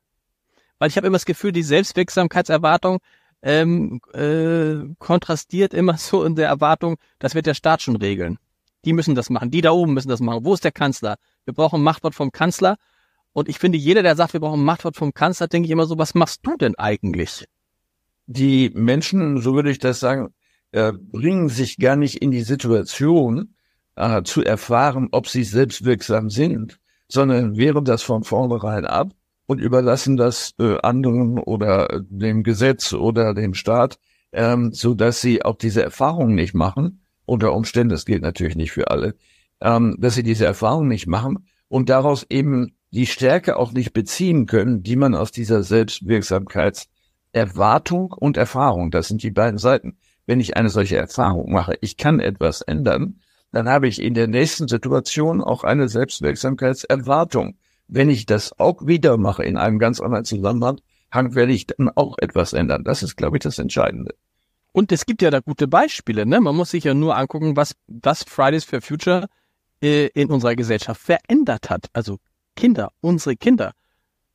Weil 0.78 0.88
ich 0.88 0.96
habe 0.96 1.06
immer 1.06 1.16
das 1.16 1.24
Gefühl, 1.24 1.52
die 1.52 1.62
Selbstwirksamkeitserwartung 1.62 2.98
ähm, 3.42 4.00
äh, 4.12 4.94
kontrastiert 4.98 5.74
immer 5.74 5.96
so 5.98 6.24
in 6.24 6.34
der 6.34 6.48
Erwartung, 6.48 6.96
das 7.18 7.34
wird 7.34 7.46
der 7.46 7.54
Staat 7.54 7.82
schon 7.82 7.96
regeln. 7.96 8.38
Die 8.84 8.92
müssen 8.92 9.14
das 9.14 9.30
machen, 9.30 9.50
die 9.50 9.62
da 9.62 9.70
oben 9.70 9.94
müssen 9.94 10.08
das 10.08 10.20
machen. 10.20 10.44
Wo 10.44 10.52
ist 10.52 10.64
der 10.64 10.72
Kanzler? 10.72 11.16
Wir 11.44 11.54
brauchen 11.54 11.80
ein 11.80 11.84
Machtwort 11.84 12.14
vom 12.14 12.32
Kanzler. 12.32 12.76
Und 13.34 13.48
ich 13.48 13.58
finde, 13.58 13.76
jeder, 13.76 14.02
der 14.02 14.16
sagt, 14.16 14.32
wir 14.32 14.40
brauchen 14.40 14.64
Machtwort 14.64 14.96
vom 14.96 15.12
Kanzler, 15.12 15.48
denke 15.48 15.66
ich 15.66 15.72
immer 15.72 15.86
so, 15.86 15.98
was 15.98 16.14
machst 16.14 16.40
du 16.44 16.56
denn 16.56 16.76
eigentlich? 16.76 17.46
Die 18.26 18.70
Menschen, 18.72 19.42
so 19.42 19.54
würde 19.54 19.70
ich 19.70 19.80
das 19.80 20.00
sagen, 20.00 20.32
äh, 20.70 20.92
bringen 20.92 21.48
sich 21.48 21.78
gar 21.78 21.96
nicht 21.96 22.22
in 22.22 22.30
die 22.30 22.42
Situation 22.42 23.56
äh, 23.96 24.22
zu 24.22 24.42
erfahren, 24.42 25.08
ob 25.10 25.28
sie 25.28 25.42
selbstwirksam 25.42 26.30
sind, 26.30 26.78
sondern 27.08 27.56
wehren 27.56 27.84
das 27.84 28.02
von 28.02 28.22
vornherein 28.22 28.86
ab 28.86 29.10
und 29.46 29.60
überlassen 29.60 30.16
das 30.16 30.54
äh, 30.60 30.78
anderen 30.82 31.38
oder 31.40 32.02
dem 32.08 32.44
Gesetz 32.44 32.92
oder 32.92 33.34
dem 33.34 33.54
Staat, 33.54 33.98
ähm, 34.32 34.72
so 34.72 34.94
dass 34.94 35.20
sie 35.20 35.44
auch 35.44 35.56
diese 35.56 35.82
Erfahrung 35.82 36.34
nicht 36.34 36.54
machen. 36.54 37.00
Unter 37.26 37.52
Umständen, 37.52 37.90
das 37.90 38.04
gilt 38.04 38.22
natürlich 38.22 38.54
nicht 38.54 38.72
für 38.72 38.90
alle, 38.90 39.16
ähm, 39.60 39.96
dass 39.98 40.14
sie 40.14 40.22
diese 40.22 40.44
Erfahrung 40.44 40.88
nicht 40.88 41.08
machen 41.08 41.48
und 41.68 41.88
daraus 41.88 42.26
eben 42.30 42.76
die 42.94 43.06
Stärke 43.06 43.56
auch 43.56 43.72
nicht 43.72 43.92
beziehen 43.92 44.46
können, 44.46 44.84
die 44.84 44.94
man 44.94 45.16
aus 45.16 45.32
dieser 45.32 45.64
Selbstwirksamkeitserwartung 45.64 48.12
und 48.12 48.36
Erfahrung, 48.36 48.92
das 48.92 49.08
sind 49.08 49.24
die 49.24 49.32
beiden 49.32 49.58
Seiten. 49.58 49.98
Wenn 50.26 50.38
ich 50.38 50.56
eine 50.56 50.68
solche 50.68 50.96
Erfahrung 50.96 51.50
mache, 51.52 51.76
ich 51.80 51.96
kann 51.96 52.20
etwas 52.20 52.62
ändern, 52.62 53.18
dann 53.50 53.68
habe 53.68 53.88
ich 53.88 54.00
in 54.00 54.14
der 54.14 54.28
nächsten 54.28 54.68
Situation 54.68 55.42
auch 55.42 55.64
eine 55.64 55.88
Selbstwirksamkeitserwartung. 55.88 57.58
Wenn 57.88 58.10
ich 58.10 58.26
das 58.26 58.56
auch 58.58 58.86
wieder 58.86 59.16
mache 59.16 59.42
in 59.42 59.56
einem 59.56 59.80
ganz 59.80 59.98
anderen 60.00 60.24
Zusammenhang, 60.24 60.78
werde 61.12 61.52
ich 61.52 61.66
dann 61.66 61.90
auch 61.90 62.16
etwas 62.18 62.52
ändern. 62.52 62.84
Das 62.84 63.02
ist, 63.02 63.16
glaube 63.16 63.38
ich, 63.38 63.42
das 63.42 63.58
Entscheidende. 63.58 64.14
Und 64.70 64.92
es 64.92 65.04
gibt 65.04 65.20
ja 65.20 65.30
da 65.30 65.40
gute 65.40 65.66
Beispiele. 65.66 66.26
Ne? 66.26 66.40
Man 66.40 66.54
muss 66.54 66.70
sich 66.70 66.84
ja 66.84 66.94
nur 66.94 67.16
angucken, 67.16 67.56
was, 67.56 67.74
was 67.88 68.22
Fridays 68.22 68.62
for 68.64 68.80
Future 68.80 69.26
äh, 69.82 70.06
in 70.14 70.30
unserer 70.30 70.54
Gesellschaft 70.54 71.00
verändert 71.00 71.70
hat. 71.70 71.88
Also 71.92 72.20
Kinder, 72.54 72.92
unsere 73.00 73.36
Kinder, 73.36 73.72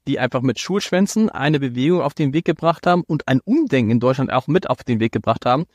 die 0.08 0.20
einfach 0.20 0.42
mit 0.42 0.60
Schulschwänzen 0.60 1.30
eine 1.30 1.60
Bewegung 1.60 2.02
auf 2.02 2.14
den 2.14 2.34
Weg 2.34 2.46
gebracht 2.46 2.88
haben 2.88 3.04
und 3.04 3.28
ein 3.28 3.42
Umdenken 3.42 3.92
in 3.92 4.00
Deutschland 4.00 4.32
auch 4.32 4.48
mit 4.48 4.70
auf 4.70 4.84
den 4.84 5.00
Weg 5.00 5.12
gebracht 5.12 5.46
haben. 5.46 5.66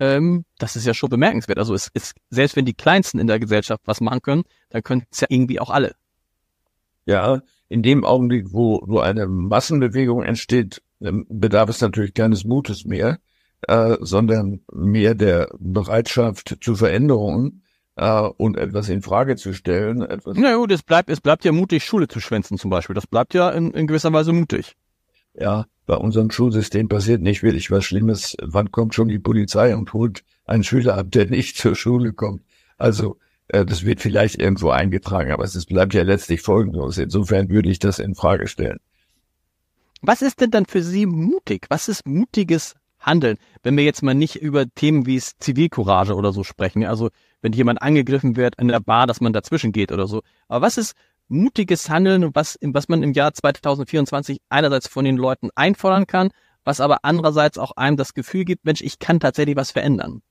Ähm, 0.00 0.44
das 0.58 0.76
ist 0.76 0.86
ja 0.86 0.94
schon 0.94 1.10
bemerkenswert. 1.10 1.58
Also 1.58 1.74
es 1.74 1.88
ist, 1.94 2.14
selbst 2.30 2.56
wenn 2.56 2.64
die 2.64 2.74
Kleinsten 2.74 3.18
in 3.18 3.26
der 3.26 3.40
Gesellschaft 3.40 3.82
was 3.86 4.00
machen 4.00 4.22
können, 4.22 4.44
dann 4.70 4.82
können 4.82 5.04
es 5.10 5.20
ja 5.20 5.26
irgendwie 5.30 5.60
auch 5.60 5.70
alle. 5.70 5.94
Ja, 7.06 7.42
in 7.68 7.82
dem 7.82 8.04
Augenblick, 8.04 8.52
wo, 8.52 8.82
wo 8.86 9.00
eine 9.00 9.26
Massenbewegung 9.26 10.22
entsteht, 10.22 10.82
ähm, 11.00 11.26
bedarf 11.28 11.70
es 11.70 11.80
natürlich 11.80 12.14
keines 12.14 12.44
Mutes 12.44 12.84
mehr, 12.84 13.18
äh, 13.62 13.96
sondern 14.00 14.60
mehr 14.72 15.14
der 15.14 15.48
Bereitschaft 15.58 16.58
zu 16.60 16.76
Veränderungen 16.76 17.62
äh, 17.98 18.20
und 18.36 18.56
etwas 18.56 18.88
in 18.88 19.02
Frage 19.02 19.36
zu 19.36 19.52
stellen. 19.52 20.02
Etwas 20.02 20.36
Na 20.38 20.54
gut, 20.54 20.70
es 20.70 20.82
bleibt, 20.82 21.10
es 21.10 21.20
bleibt 21.20 21.44
ja 21.44 21.52
mutig, 21.52 21.84
Schule 21.84 22.08
zu 22.08 22.20
schwänzen 22.20 22.56
zum 22.56 22.70
Beispiel. 22.70 22.94
Das 22.94 23.06
bleibt 23.06 23.34
ja 23.34 23.50
in, 23.50 23.72
in 23.72 23.86
gewisser 23.86 24.12
Weise 24.12 24.32
mutig. 24.32 24.76
Ja, 25.34 25.66
bei 25.86 25.96
unserem 25.96 26.30
Schulsystem 26.30 26.88
passiert 26.88 27.22
nicht 27.22 27.42
wirklich 27.42 27.70
was 27.70 27.84
Schlimmes. 27.84 28.36
Wann 28.40 28.70
kommt 28.70 28.94
schon 28.94 29.08
die 29.08 29.18
Polizei 29.18 29.76
und 29.76 29.92
holt 29.92 30.24
einen 30.44 30.64
Schüler 30.64 30.96
ab, 30.96 31.08
der 31.10 31.26
nicht 31.26 31.56
zur 31.56 31.74
Schule 31.74 32.12
kommt? 32.12 32.42
Also 32.76 33.18
äh, 33.48 33.64
das 33.64 33.84
wird 33.84 34.00
vielleicht 34.00 34.40
irgendwo 34.40 34.70
eingetragen, 34.70 35.32
aber 35.32 35.44
es 35.44 35.66
bleibt 35.66 35.94
ja 35.94 36.02
letztlich 36.02 36.40
folgenlos. 36.40 36.98
Insofern 36.98 37.50
würde 37.50 37.68
ich 37.68 37.78
das 37.78 37.98
in 37.98 38.14
Frage 38.14 38.46
stellen. 38.46 38.78
Was 40.00 40.22
ist 40.22 40.40
denn 40.40 40.52
dann 40.52 40.66
für 40.66 40.82
Sie 40.82 41.06
mutig? 41.06 41.66
Was 41.68 41.88
ist 41.88 42.06
mutiges 42.06 42.76
Handeln? 43.00 43.38
Wenn 43.64 43.76
wir 43.76 43.84
jetzt 43.84 44.04
mal 44.04 44.14
nicht 44.14 44.36
über 44.36 44.66
Themen 44.72 45.06
wie 45.06 45.18
Zivilcourage 45.18 46.14
oder 46.14 46.32
so 46.32 46.44
sprechen, 46.44 46.84
also 46.84 47.10
wenn 47.42 47.52
jemand 47.52 47.82
angegriffen 47.82 48.36
wird 48.36 48.54
in 48.58 48.68
der 48.68 48.80
Bar, 48.80 49.06
dass 49.06 49.20
man 49.20 49.32
dazwischen 49.32 49.72
geht 49.72 49.92
oder 49.92 50.06
so. 50.06 50.22
Aber 50.48 50.66
was 50.66 50.78
ist 50.78 50.94
mutiges 51.28 51.88
Handeln, 51.90 52.34
was, 52.34 52.58
was 52.62 52.88
man 52.88 53.02
im 53.02 53.12
Jahr 53.12 53.32
2024 53.32 54.40
einerseits 54.48 54.88
von 54.88 55.04
den 55.04 55.16
Leuten 55.16 55.50
einfordern 55.54 56.06
kann, 56.06 56.30
was 56.64 56.80
aber 56.80 56.98
andererseits 57.02 57.58
auch 57.58 57.72
einem 57.76 57.96
das 57.96 58.14
Gefühl 58.14 58.44
gibt, 58.44 58.64
Mensch, 58.64 58.80
ich 58.80 58.98
kann 58.98 59.20
tatsächlich 59.20 59.56
was 59.56 59.70
verändern? 59.70 60.22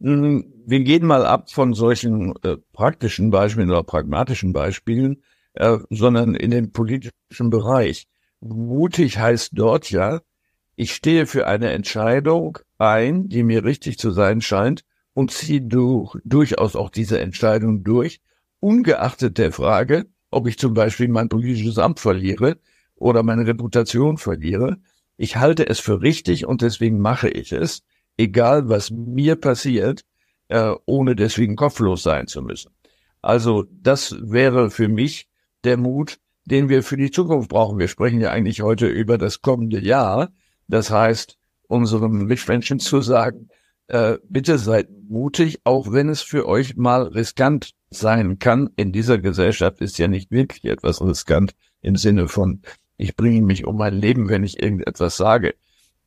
Wir 0.00 0.80
gehen 0.80 1.04
mal 1.04 1.26
ab 1.26 1.50
von 1.50 1.74
solchen 1.74 2.34
äh, 2.44 2.56
praktischen 2.72 3.30
Beispielen 3.30 3.68
oder 3.68 3.82
pragmatischen 3.82 4.52
Beispielen, 4.52 5.22
äh, 5.54 5.78
sondern 5.90 6.36
in 6.36 6.52
den 6.52 6.70
politischen 6.70 7.50
Bereich. 7.50 8.06
Mutig 8.40 9.18
heißt 9.18 9.50
dort 9.54 9.90
ja, 9.90 10.20
ich 10.76 10.94
stehe 10.94 11.26
für 11.26 11.48
eine 11.48 11.70
Entscheidung 11.70 12.58
ein, 12.78 13.28
die 13.28 13.42
mir 13.42 13.64
richtig 13.64 13.98
zu 13.98 14.12
sein 14.12 14.40
scheint 14.40 14.84
und 15.18 15.32
ziehe 15.32 15.60
durch, 15.60 16.16
durchaus 16.24 16.76
auch 16.76 16.90
diese 16.90 17.18
Entscheidung 17.18 17.82
durch, 17.82 18.20
ungeachtet 18.60 19.36
der 19.36 19.50
Frage, 19.50 20.06
ob 20.30 20.46
ich 20.46 20.60
zum 20.60 20.74
Beispiel 20.74 21.08
mein 21.08 21.28
politisches 21.28 21.76
Amt 21.76 21.98
verliere 21.98 22.58
oder 22.94 23.24
meine 23.24 23.44
Reputation 23.44 24.16
verliere. 24.16 24.76
Ich 25.16 25.34
halte 25.34 25.68
es 25.68 25.80
für 25.80 26.02
richtig 26.02 26.46
und 26.46 26.62
deswegen 26.62 27.00
mache 27.00 27.28
ich 27.28 27.50
es 27.50 27.82
egal 28.16 28.68
was 28.68 28.92
mir 28.92 29.34
passiert, 29.34 30.04
äh, 30.46 30.72
ohne 30.86 31.16
deswegen 31.16 31.56
kopflos 31.56 32.04
sein 32.04 32.28
zu 32.28 32.40
müssen. 32.40 32.70
Also 33.20 33.64
das 33.72 34.14
wäre 34.20 34.70
für 34.70 34.86
mich 34.86 35.28
der 35.64 35.78
Mut, 35.78 36.20
den 36.44 36.68
wir 36.68 36.84
für 36.84 36.96
die 36.96 37.10
Zukunft 37.10 37.48
brauchen. 37.48 37.80
Wir 37.80 37.88
sprechen 37.88 38.20
ja 38.20 38.30
eigentlich 38.30 38.62
heute 38.62 38.86
über 38.86 39.18
das 39.18 39.42
kommende 39.42 39.80
Jahr. 39.80 40.30
Das 40.68 40.92
heißt, 40.92 41.36
unseren 41.66 42.26
Mitmenschen 42.26 42.78
zu 42.78 43.00
sagen, 43.00 43.48
äh, 43.88 44.18
bitte 44.28 44.58
seid 44.58 44.88
mutig, 45.08 45.60
auch 45.64 45.92
wenn 45.92 46.08
es 46.08 46.22
für 46.22 46.46
euch 46.46 46.76
mal 46.76 47.02
riskant 47.04 47.72
sein 47.90 48.38
kann. 48.38 48.70
In 48.76 48.92
dieser 48.92 49.18
Gesellschaft 49.18 49.80
ist 49.80 49.98
ja 49.98 50.08
nicht 50.08 50.30
wirklich 50.30 50.64
etwas 50.64 51.00
riskant 51.02 51.52
im 51.80 51.96
Sinne 51.96 52.28
von, 52.28 52.60
ich 52.96 53.16
bringe 53.16 53.42
mich 53.42 53.66
um 53.66 53.76
mein 53.76 53.94
Leben, 53.94 54.28
wenn 54.28 54.44
ich 54.44 54.62
irgendetwas 54.62 55.16
sage. 55.16 55.54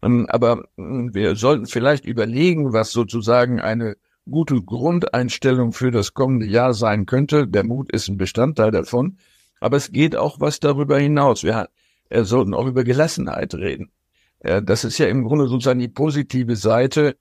Ähm, 0.04 0.28
aber 0.30 0.64
hm, 0.78 1.14
wir 1.14 1.36
sollten 1.36 1.66
vielleicht 1.66 2.06
überlegen, 2.06 2.74
was 2.74 2.92
sozusagen 2.92 3.60
eine 3.60 3.96
gute 4.30 4.62
Grundeinstellung 4.62 5.74
für 5.74 5.92
das 5.92 6.14
kommende 6.14 6.46
Jahr 6.46 6.74
sein 6.74 7.06
könnte. 7.06 7.48
Der 7.48 7.64
Mut 7.64 7.92
ist 7.92 8.08
ein 8.08 8.18
Bestandteil 8.18 8.72
davon. 8.72 9.18
Aber 9.60 9.78
es 9.78 9.92
geht 9.92 10.16
auch 10.16 10.40
was 10.40 10.60
darüber 10.60 11.00
hinaus. 11.00 11.44
Wir 11.44 11.70
äh, 12.10 12.24
sollten 12.24 12.54
auch 12.54 12.68
über 12.68 12.84
Gelassenheit 12.84 13.54
reden. 13.56 13.92
Äh, 14.40 14.62
das 14.62 14.84
ist 14.84 14.98
ja 14.98 15.08
im 15.08 15.24
Grunde 15.24 15.48
sozusagen 15.48 15.80
die 15.80 15.88
positive 15.88 16.56
Seite 16.56 17.16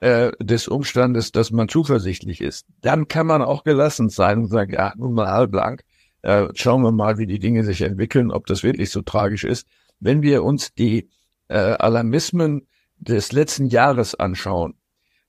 äh, 0.00 0.32
des 0.40 0.68
Umstandes, 0.68 1.32
dass 1.32 1.50
man 1.50 1.68
zuversichtlich 1.68 2.40
ist. 2.40 2.66
Dann 2.80 3.08
kann 3.08 3.26
man 3.26 3.42
auch 3.42 3.64
gelassen 3.64 4.08
sein 4.08 4.40
und 4.40 4.48
sagen, 4.48 4.72
ja, 4.72 4.92
nun 4.96 5.14
mal 5.14 5.28
halblang. 5.28 5.80
Äh, 6.22 6.48
schauen 6.54 6.82
wir 6.82 6.92
mal, 6.92 7.18
wie 7.18 7.26
die 7.26 7.38
Dinge 7.38 7.64
sich 7.64 7.82
entwickeln, 7.82 8.30
ob 8.30 8.46
das 8.46 8.62
wirklich 8.62 8.90
so 8.90 9.02
tragisch 9.02 9.44
ist. 9.44 9.66
Wenn 10.00 10.22
wir 10.22 10.44
uns 10.44 10.74
die 10.74 11.08
äh, 11.48 11.56
Alarmismen 11.56 12.66
des 12.98 13.32
letzten 13.32 13.66
Jahres 13.66 14.14
anschauen, 14.14 14.74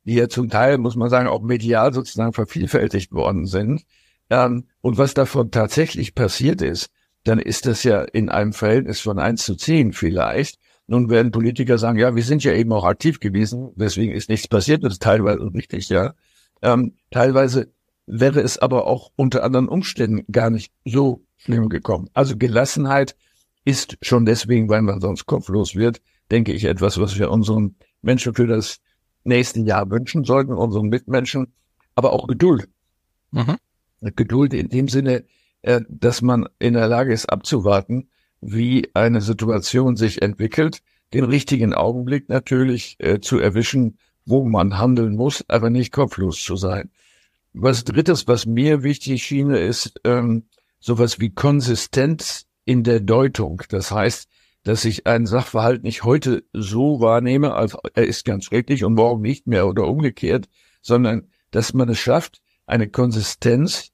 die 0.03 0.15
ja 0.15 0.30
zum 0.30 0.49
Teil, 0.49 0.77
muss 0.77 0.95
man 0.95 1.10
sagen, 1.10 1.27
auch 1.27 1.41
medial 1.41 1.93
sozusagen 1.93 2.34
vervielfältigt 2.34 3.12
worden 3.12 3.45
sind, 3.45 3.84
ähm, 4.30 4.67
und 4.82 4.97
was 4.97 5.13
davon 5.13 5.51
tatsächlich 5.51 6.15
passiert 6.15 6.62
ist, 6.62 6.89
dann 7.23 7.39
ist 7.39 7.65
das 7.65 7.84
ja 7.84 8.01
in 8.01 8.30
einem 8.30 8.53
Verhältnis 8.53 8.99
von 8.99 9.19
eins 9.19 9.43
zu 9.45 9.56
zehn 9.56 9.93
vielleicht. 9.93 10.60
Nun 10.88 11.10
werden 11.10 11.32
Politiker 11.32 11.78
sagen, 11.78 12.00
ja, 12.00 12.15
wir 12.15 12.23
sind 12.23 12.43
ja 12.43 12.54
eben 12.54 12.71
auch 12.71 12.86
aktiv 12.86 13.19
gewesen, 13.19 13.71
deswegen 13.76 14.13
ist 14.13 14.30
nichts 14.30 14.47
passiert, 14.47 14.84
das 14.84 14.93
ist 14.93 15.02
teilweise 15.04 15.54
richtig, 15.54 15.89
ja. 15.89 16.13
Ähm, 16.62 16.95
teilweise 17.12 17.71
wäre 18.06 18.39
es 18.39 18.58
aber 18.58 18.88
auch 18.88 19.12
unter 19.17 19.43
anderen 19.43 19.67
Umständen 19.67 20.26
gar 20.32 20.50
nicht 20.50 20.71
so 20.86 21.26
schlimm 21.36 21.67
gekommen. 21.67 22.10
Also 22.13 22.38
Gelassenheit 22.38 23.15
ist 23.65 23.97
schon 24.02 24.26
deswegen, 24.26 24.69
weil 24.69 24.82
man 24.82 25.02
sonst 25.02 25.26
kopflos 25.26 25.76
wird, 25.76 26.02
denke 26.32 26.54
ich, 26.54 26.63
etwas, 26.63 27.00
was 27.00 27.19
wir 27.19 27.30
unseren 27.30 27.76
Menschen 28.02 28.34
für 28.34 28.47
das 28.47 28.80
nächste 29.26 29.60
Jahr 29.60 29.89
wünschen 29.91 30.23
sollten, 30.23 30.54
unseren 30.54 30.88
Mitmenschen, 30.88 31.54
aber 31.95 32.13
auch 32.13 32.28
Geduld. 32.28 32.69
Mhm. 33.32 33.58
Geduld 34.15 34.54
in 34.54 34.69
dem 34.69 34.88
Sinne, 34.88 35.26
äh, 35.63 35.82
dass 35.89 36.21
man 36.21 36.47
in 36.60 36.76
der 36.76 36.88
Lage 36.88 37.12
ist 37.12 37.30
abzuwarten, 37.30 38.10
wie 38.47 38.89
eine 38.93 39.19
Situation 39.19 39.97
sich 39.97 40.21
entwickelt, 40.21 40.79
den 41.13 41.25
richtigen 41.25 41.73
Augenblick 41.73 42.29
natürlich 42.29 42.95
äh, 42.99 43.19
zu 43.19 43.39
erwischen, 43.39 43.97
wo 44.25 44.45
man 44.45 44.77
handeln 44.77 45.17
muss, 45.17 45.43
aber 45.49 45.69
nicht 45.69 45.91
kopflos 45.91 46.41
zu 46.41 46.55
sein. 46.55 46.89
Was 47.51 47.83
drittes, 47.83 48.25
was 48.27 48.45
mir 48.45 48.83
wichtig 48.83 49.23
schien, 49.23 49.51
ist 49.51 49.99
ähm, 50.05 50.43
sowas 50.79 51.19
wie 51.19 51.29
Konsistenz 51.29 52.45
in 52.63 52.83
der 52.83 53.01
Deutung. 53.01 53.62
Das 53.67 53.91
heißt, 53.91 54.29
dass 54.63 54.86
ich 54.86 55.07
einen 55.07 55.25
Sachverhalt 55.25 55.83
nicht 55.83 56.05
heute 56.05 56.43
so 56.53 57.01
wahrnehme, 57.01 57.53
als 57.53 57.75
er 57.95 58.05
ist 58.05 58.23
ganz 58.23 58.45
schrecklich 58.45 58.86
und 58.86 58.93
morgen 58.93 59.21
nicht 59.21 59.45
mehr 59.45 59.67
oder 59.67 59.88
umgekehrt, 59.88 60.47
sondern 60.81 61.27
dass 61.51 61.73
man 61.73 61.89
es 61.89 61.99
schafft, 61.99 62.41
eine 62.65 62.88
Konsistenz 62.88 63.91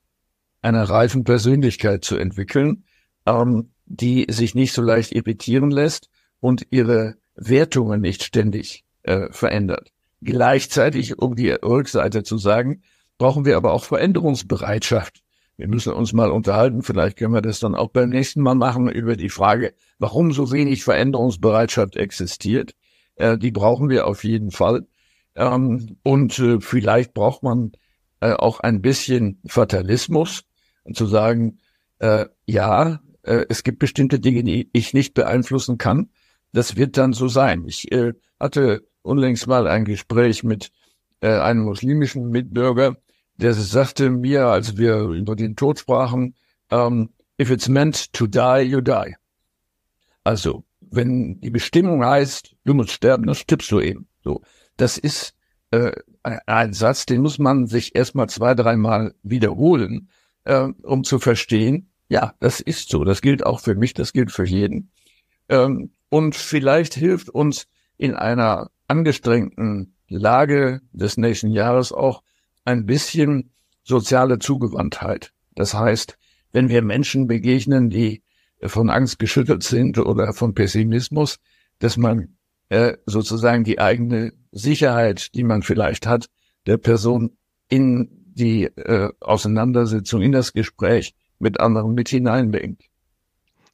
einer 0.61 0.83
reifen 0.83 1.23
Persönlichkeit 1.23 2.05
zu 2.05 2.17
entwickeln, 2.17 2.83
ähm, 3.25 3.72
die 3.93 4.25
sich 4.29 4.55
nicht 4.55 4.73
so 4.73 4.81
leicht 4.81 5.11
irritieren 5.13 5.69
lässt 5.69 6.09
und 6.39 6.65
ihre 6.71 7.15
Wertungen 7.35 8.01
nicht 8.01 8.23
ständig 8.23 8.83
äh, 9.03 9.27
verändert. 9.31 9.91
Gleichzeitig, 10.21 11.19
um 11.19 11.35
die 11.35 11.51
Rückseite 11.51 12.23
zu 12.23 12.37
sagen, 12.37 12.81
brauchen 13.17 13.45
wir 13.45 13.55
aber 13.57 13.73
auch 13.73 13.83
Veränderungsbereitschaft. 13.83 15.21
Wir 15.57 15.67
müssen 15.67 15.93
uns 15.93 16.13
mal 16.13 16.31
unterhalten, 16.31 16.81
vielleicht 16.81 17.17
können 17.17 17.33
wir 17.33 17.41
das 17.41 17.59
dann 17.59 17.75
auch 17.75 17.89
beim 17.89 18.09
nächsten 18.09 18.41
Mal 18.41 18.55
machen, 18.55 18.89
über 18.89 19.15
die 19.15 19.29
Frage, 19.29 19.73
warum 19.99 20.31
so 20.31 20.51
wenig 20.51 20.83
Veränderungsbereitschaft 20.83 21.95
existiert. 21.95 22.73
Äh, 23.15 23.37
die 23.37 23.51
brauchen 23.51 23.89
wir 23.89 24.07
auf 24.07 24.23
jeden 24.23 24.49
Fall. 24.49 24.87
Ähm, 25.35 25.97
und 26.01 26.39
äh, 26.39 26.59
vielleicht 26.59 27.13
braucht 27.13 27.43
man 27.43 27.73
äh, 28.21 28.33
auch 28.33 28.59
ein 28.59 28.81
bisschen 28.81 29.39
Fatalismus, 29.45 30.45
zu 30.93 31.05
sagen, 31.05 31.59
äh, 31.99 32.25
ja, 32.45 32.99
äh, 33.23 33.45
es 33.49 33.63
gibt 33.63 33.79
bestimmte 33.79 34.19
Dinge, 34.19 34.43
die 34.43 34.69
ich 34.73 34.93
nicht 34.93 35.13
beeinflussen 35.13 35.77
kann. 35.77 36.09
Das 36.51 36.75
wird 36.75 36.97
dann 36.97 37.13
so 37.13 37.27
sein. 37.27 37.65
Ich 37.67 37.91
äh, 37.91 38.13
hatte 38.39 38.87
unlängst 39.01 39.47
mal 39.47 39.67
ein 39.67 39.85
Gespräch 39.85 40.43
mit 40.43 40.71
äh, 41.21 41.29
einem 41.29 41.63
muslimischen 41.63 42.29
Mitbürger, 42.29 42.97
der 43.37 43.53
sagte 43.53 44.09
mir, 44.09 44.47
als 44.47 44.77
wir 44.77 44.97
über 44.99 45.35
den 45.35 45.55
Tod 45.55 45.79
sprachen, 45.79 46.35
ähm, 46.69 47.09
if 47.39 47.49
it's 47.49 47.67
meant 47.67 48.13
to 48.13 48.27
die, 48.27 48.61
you 48.61 48.81
die. 48.81 49.15
Also, 50.23 50.63
wenn 50.79 51.39
die 51.41 51.49
Bestimmung 51.49 52.05
heißt, 52.05 52.55
du 52.65 52.73
musst 52.73 52.91
sterben, 52.91 53.25
dann 53.25 53.35
stirbst 53.35 53.71
du 53.71 53.79
eben. 53.79 54.07
So, 54.23 54.41
das 54.77 54.97
ist 54.97 55.33
äh, 55.71 55.91
ein 56.23 56.73
Satz, 56.73 57.05
den 57.05 57.21
muss 57.21 57.39
man 57.39 57.67
sich 57.67 57.95
erstmal 57.95 58.29
zwei, 58.29 58.53
dreimal 58.53 59.15
wiederholen, 59.23 60.09
äh, 60.45 60.67
um 60.83 61.03
zu 61.03 61.19
verstehen, 61.19 61.89
ja, 62.13 62.35
das 62.39 62.59
ist 62.59 62.89
so. 62.89 63.03
Das 63.03 63.23
gilt 63.23 63.43
auch 63.43 63.59
für 63.59 63.73
mich, 63.73 63.95
das 63.95 64.13
gilt 64.13 64.31
für 64.31 64.45
jeden. 64.45 64.91
Ähm, 65.49 65.93
und 66.09 66.35
vielleicht 66.35 66.93
hilft 66.93 67.29
uns 67.29 67.65
in 67.97 68.13
einer 68.13 68.69
angestrengten 68.87 69.95
Lage 70.07 70.81
des 70.91 71.17
nächsten 71.17 71.49
Jahres 71.49 71.91
auch 71.91 72.21
ein 72.65 72.85
bisschen 72.85 73.49
soziale 73.83 74.37
Zugewandtheit. 74.37 75.33
Das 75.55 75.73
heißt, 75.73 76.19
wenn 76.51 76.69
wir 76.69 76.83
Menschen 76.83 77.25
begegnen, 77.25 77.89
die 77.89 78.21
von 78.61 78.91
Angst 78.91 79.17
geschüttelt 79.17 79.63
sind 79.63 79.97
oder 79.97 80.33
von 80.33 80.53
Pessimismus, 80.53 81.39
dass 81.79 81.97
man 81.97 82.37
äh, 82.69 82.95
sozusagen 83.07 83.63
die 83.63 83.79
eigene 83.79 84.33
Sicherheit, 84.51 85.33
die 85.33 85.43
man 85.43 85.63
vielleicht 85.63 86.05
hat, 86.05 86.27
der 86.67 86.77
Person 86.77 87.37
in 87.69 88.07
die 88.35 88.65
äh, 88.65 89.09
Auseinandersetzung, 89.19 90.21
in 90.21 90.31
das 90.31 90.53
Gespräch 90.53 91.15
mit 91.39 91.59
anderen 91.59 91.93
mit 91.93 92.09
hineinbringt. 92.09 92.81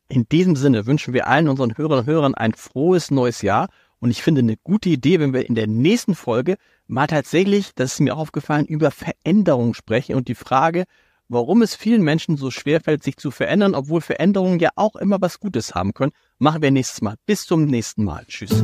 In 0.07 0.27
diesem 0.27 0.55
Sinne 0.55 0.87
wünschen 0.87 1.13
wir 1.13 1.27
allen 1.27 1.47
unseren 1.47 1.77
Hörern 1.77 1.99
und 1.99 2.07
Hörern 2.07 2.35
ein 2.35 2.53
frohes 2.53 3.11
neues 3.11 3.41
Jahr. 3.41 3.69
Und 3.99 4.09
ich 4.09 4.23
finde 4.23 4.39
eine 4.39 4.57
gute 4.57 4.89
Idee, 4.89 5.19
wenn 5.19 5.33
wir 5.33 5.47
in 5.47 5.55
der 5.55 5.67
nächsten 5.67 6.15
Folge 6.15 6.57
mal 6.87 7.07
tatsächlich, 7.07 7.75
das 7.75 7.93
ist 7.93 7.99
mir 7.99 8.17
aufgefallen, 8.17 8.65
über 8.65 8.91
Veränderungen 8.91 9.75
sprechen 9.75 10.15
und 10.15 10.27
die 10.27 10.35
Frage, 10.35 10.85
warum 11.27 11.61
es 11.61 11.75
vielen 11.75 12.01
Menschen 12.01 12.37
so 12.37 12.49
schwerfällt, 12.49 13.03
sich 13.03 13.17
zu 13.17 13.29
verändern, 13.29 13.75
obwohl 13.75 14.01
Veränderungen 14.01 14.59
ja 14.59 14.69
auch 14.75 14.95
immer 14.95 15.21
was 15.21 15.39
Gutes 15.39 15.75
haben 15.75 15.93
können, 15.93 16.11
machen 16.39 16.61
wir 16.61 16.71
nächstes 16.71 17.01
Mal. 17.01 17.15
Bis 17.25 17.45
zum 17.45 17.65
nächsten 17.65 18.03
Mal. 18.03 18.25
Tschüss. 18.27 18.63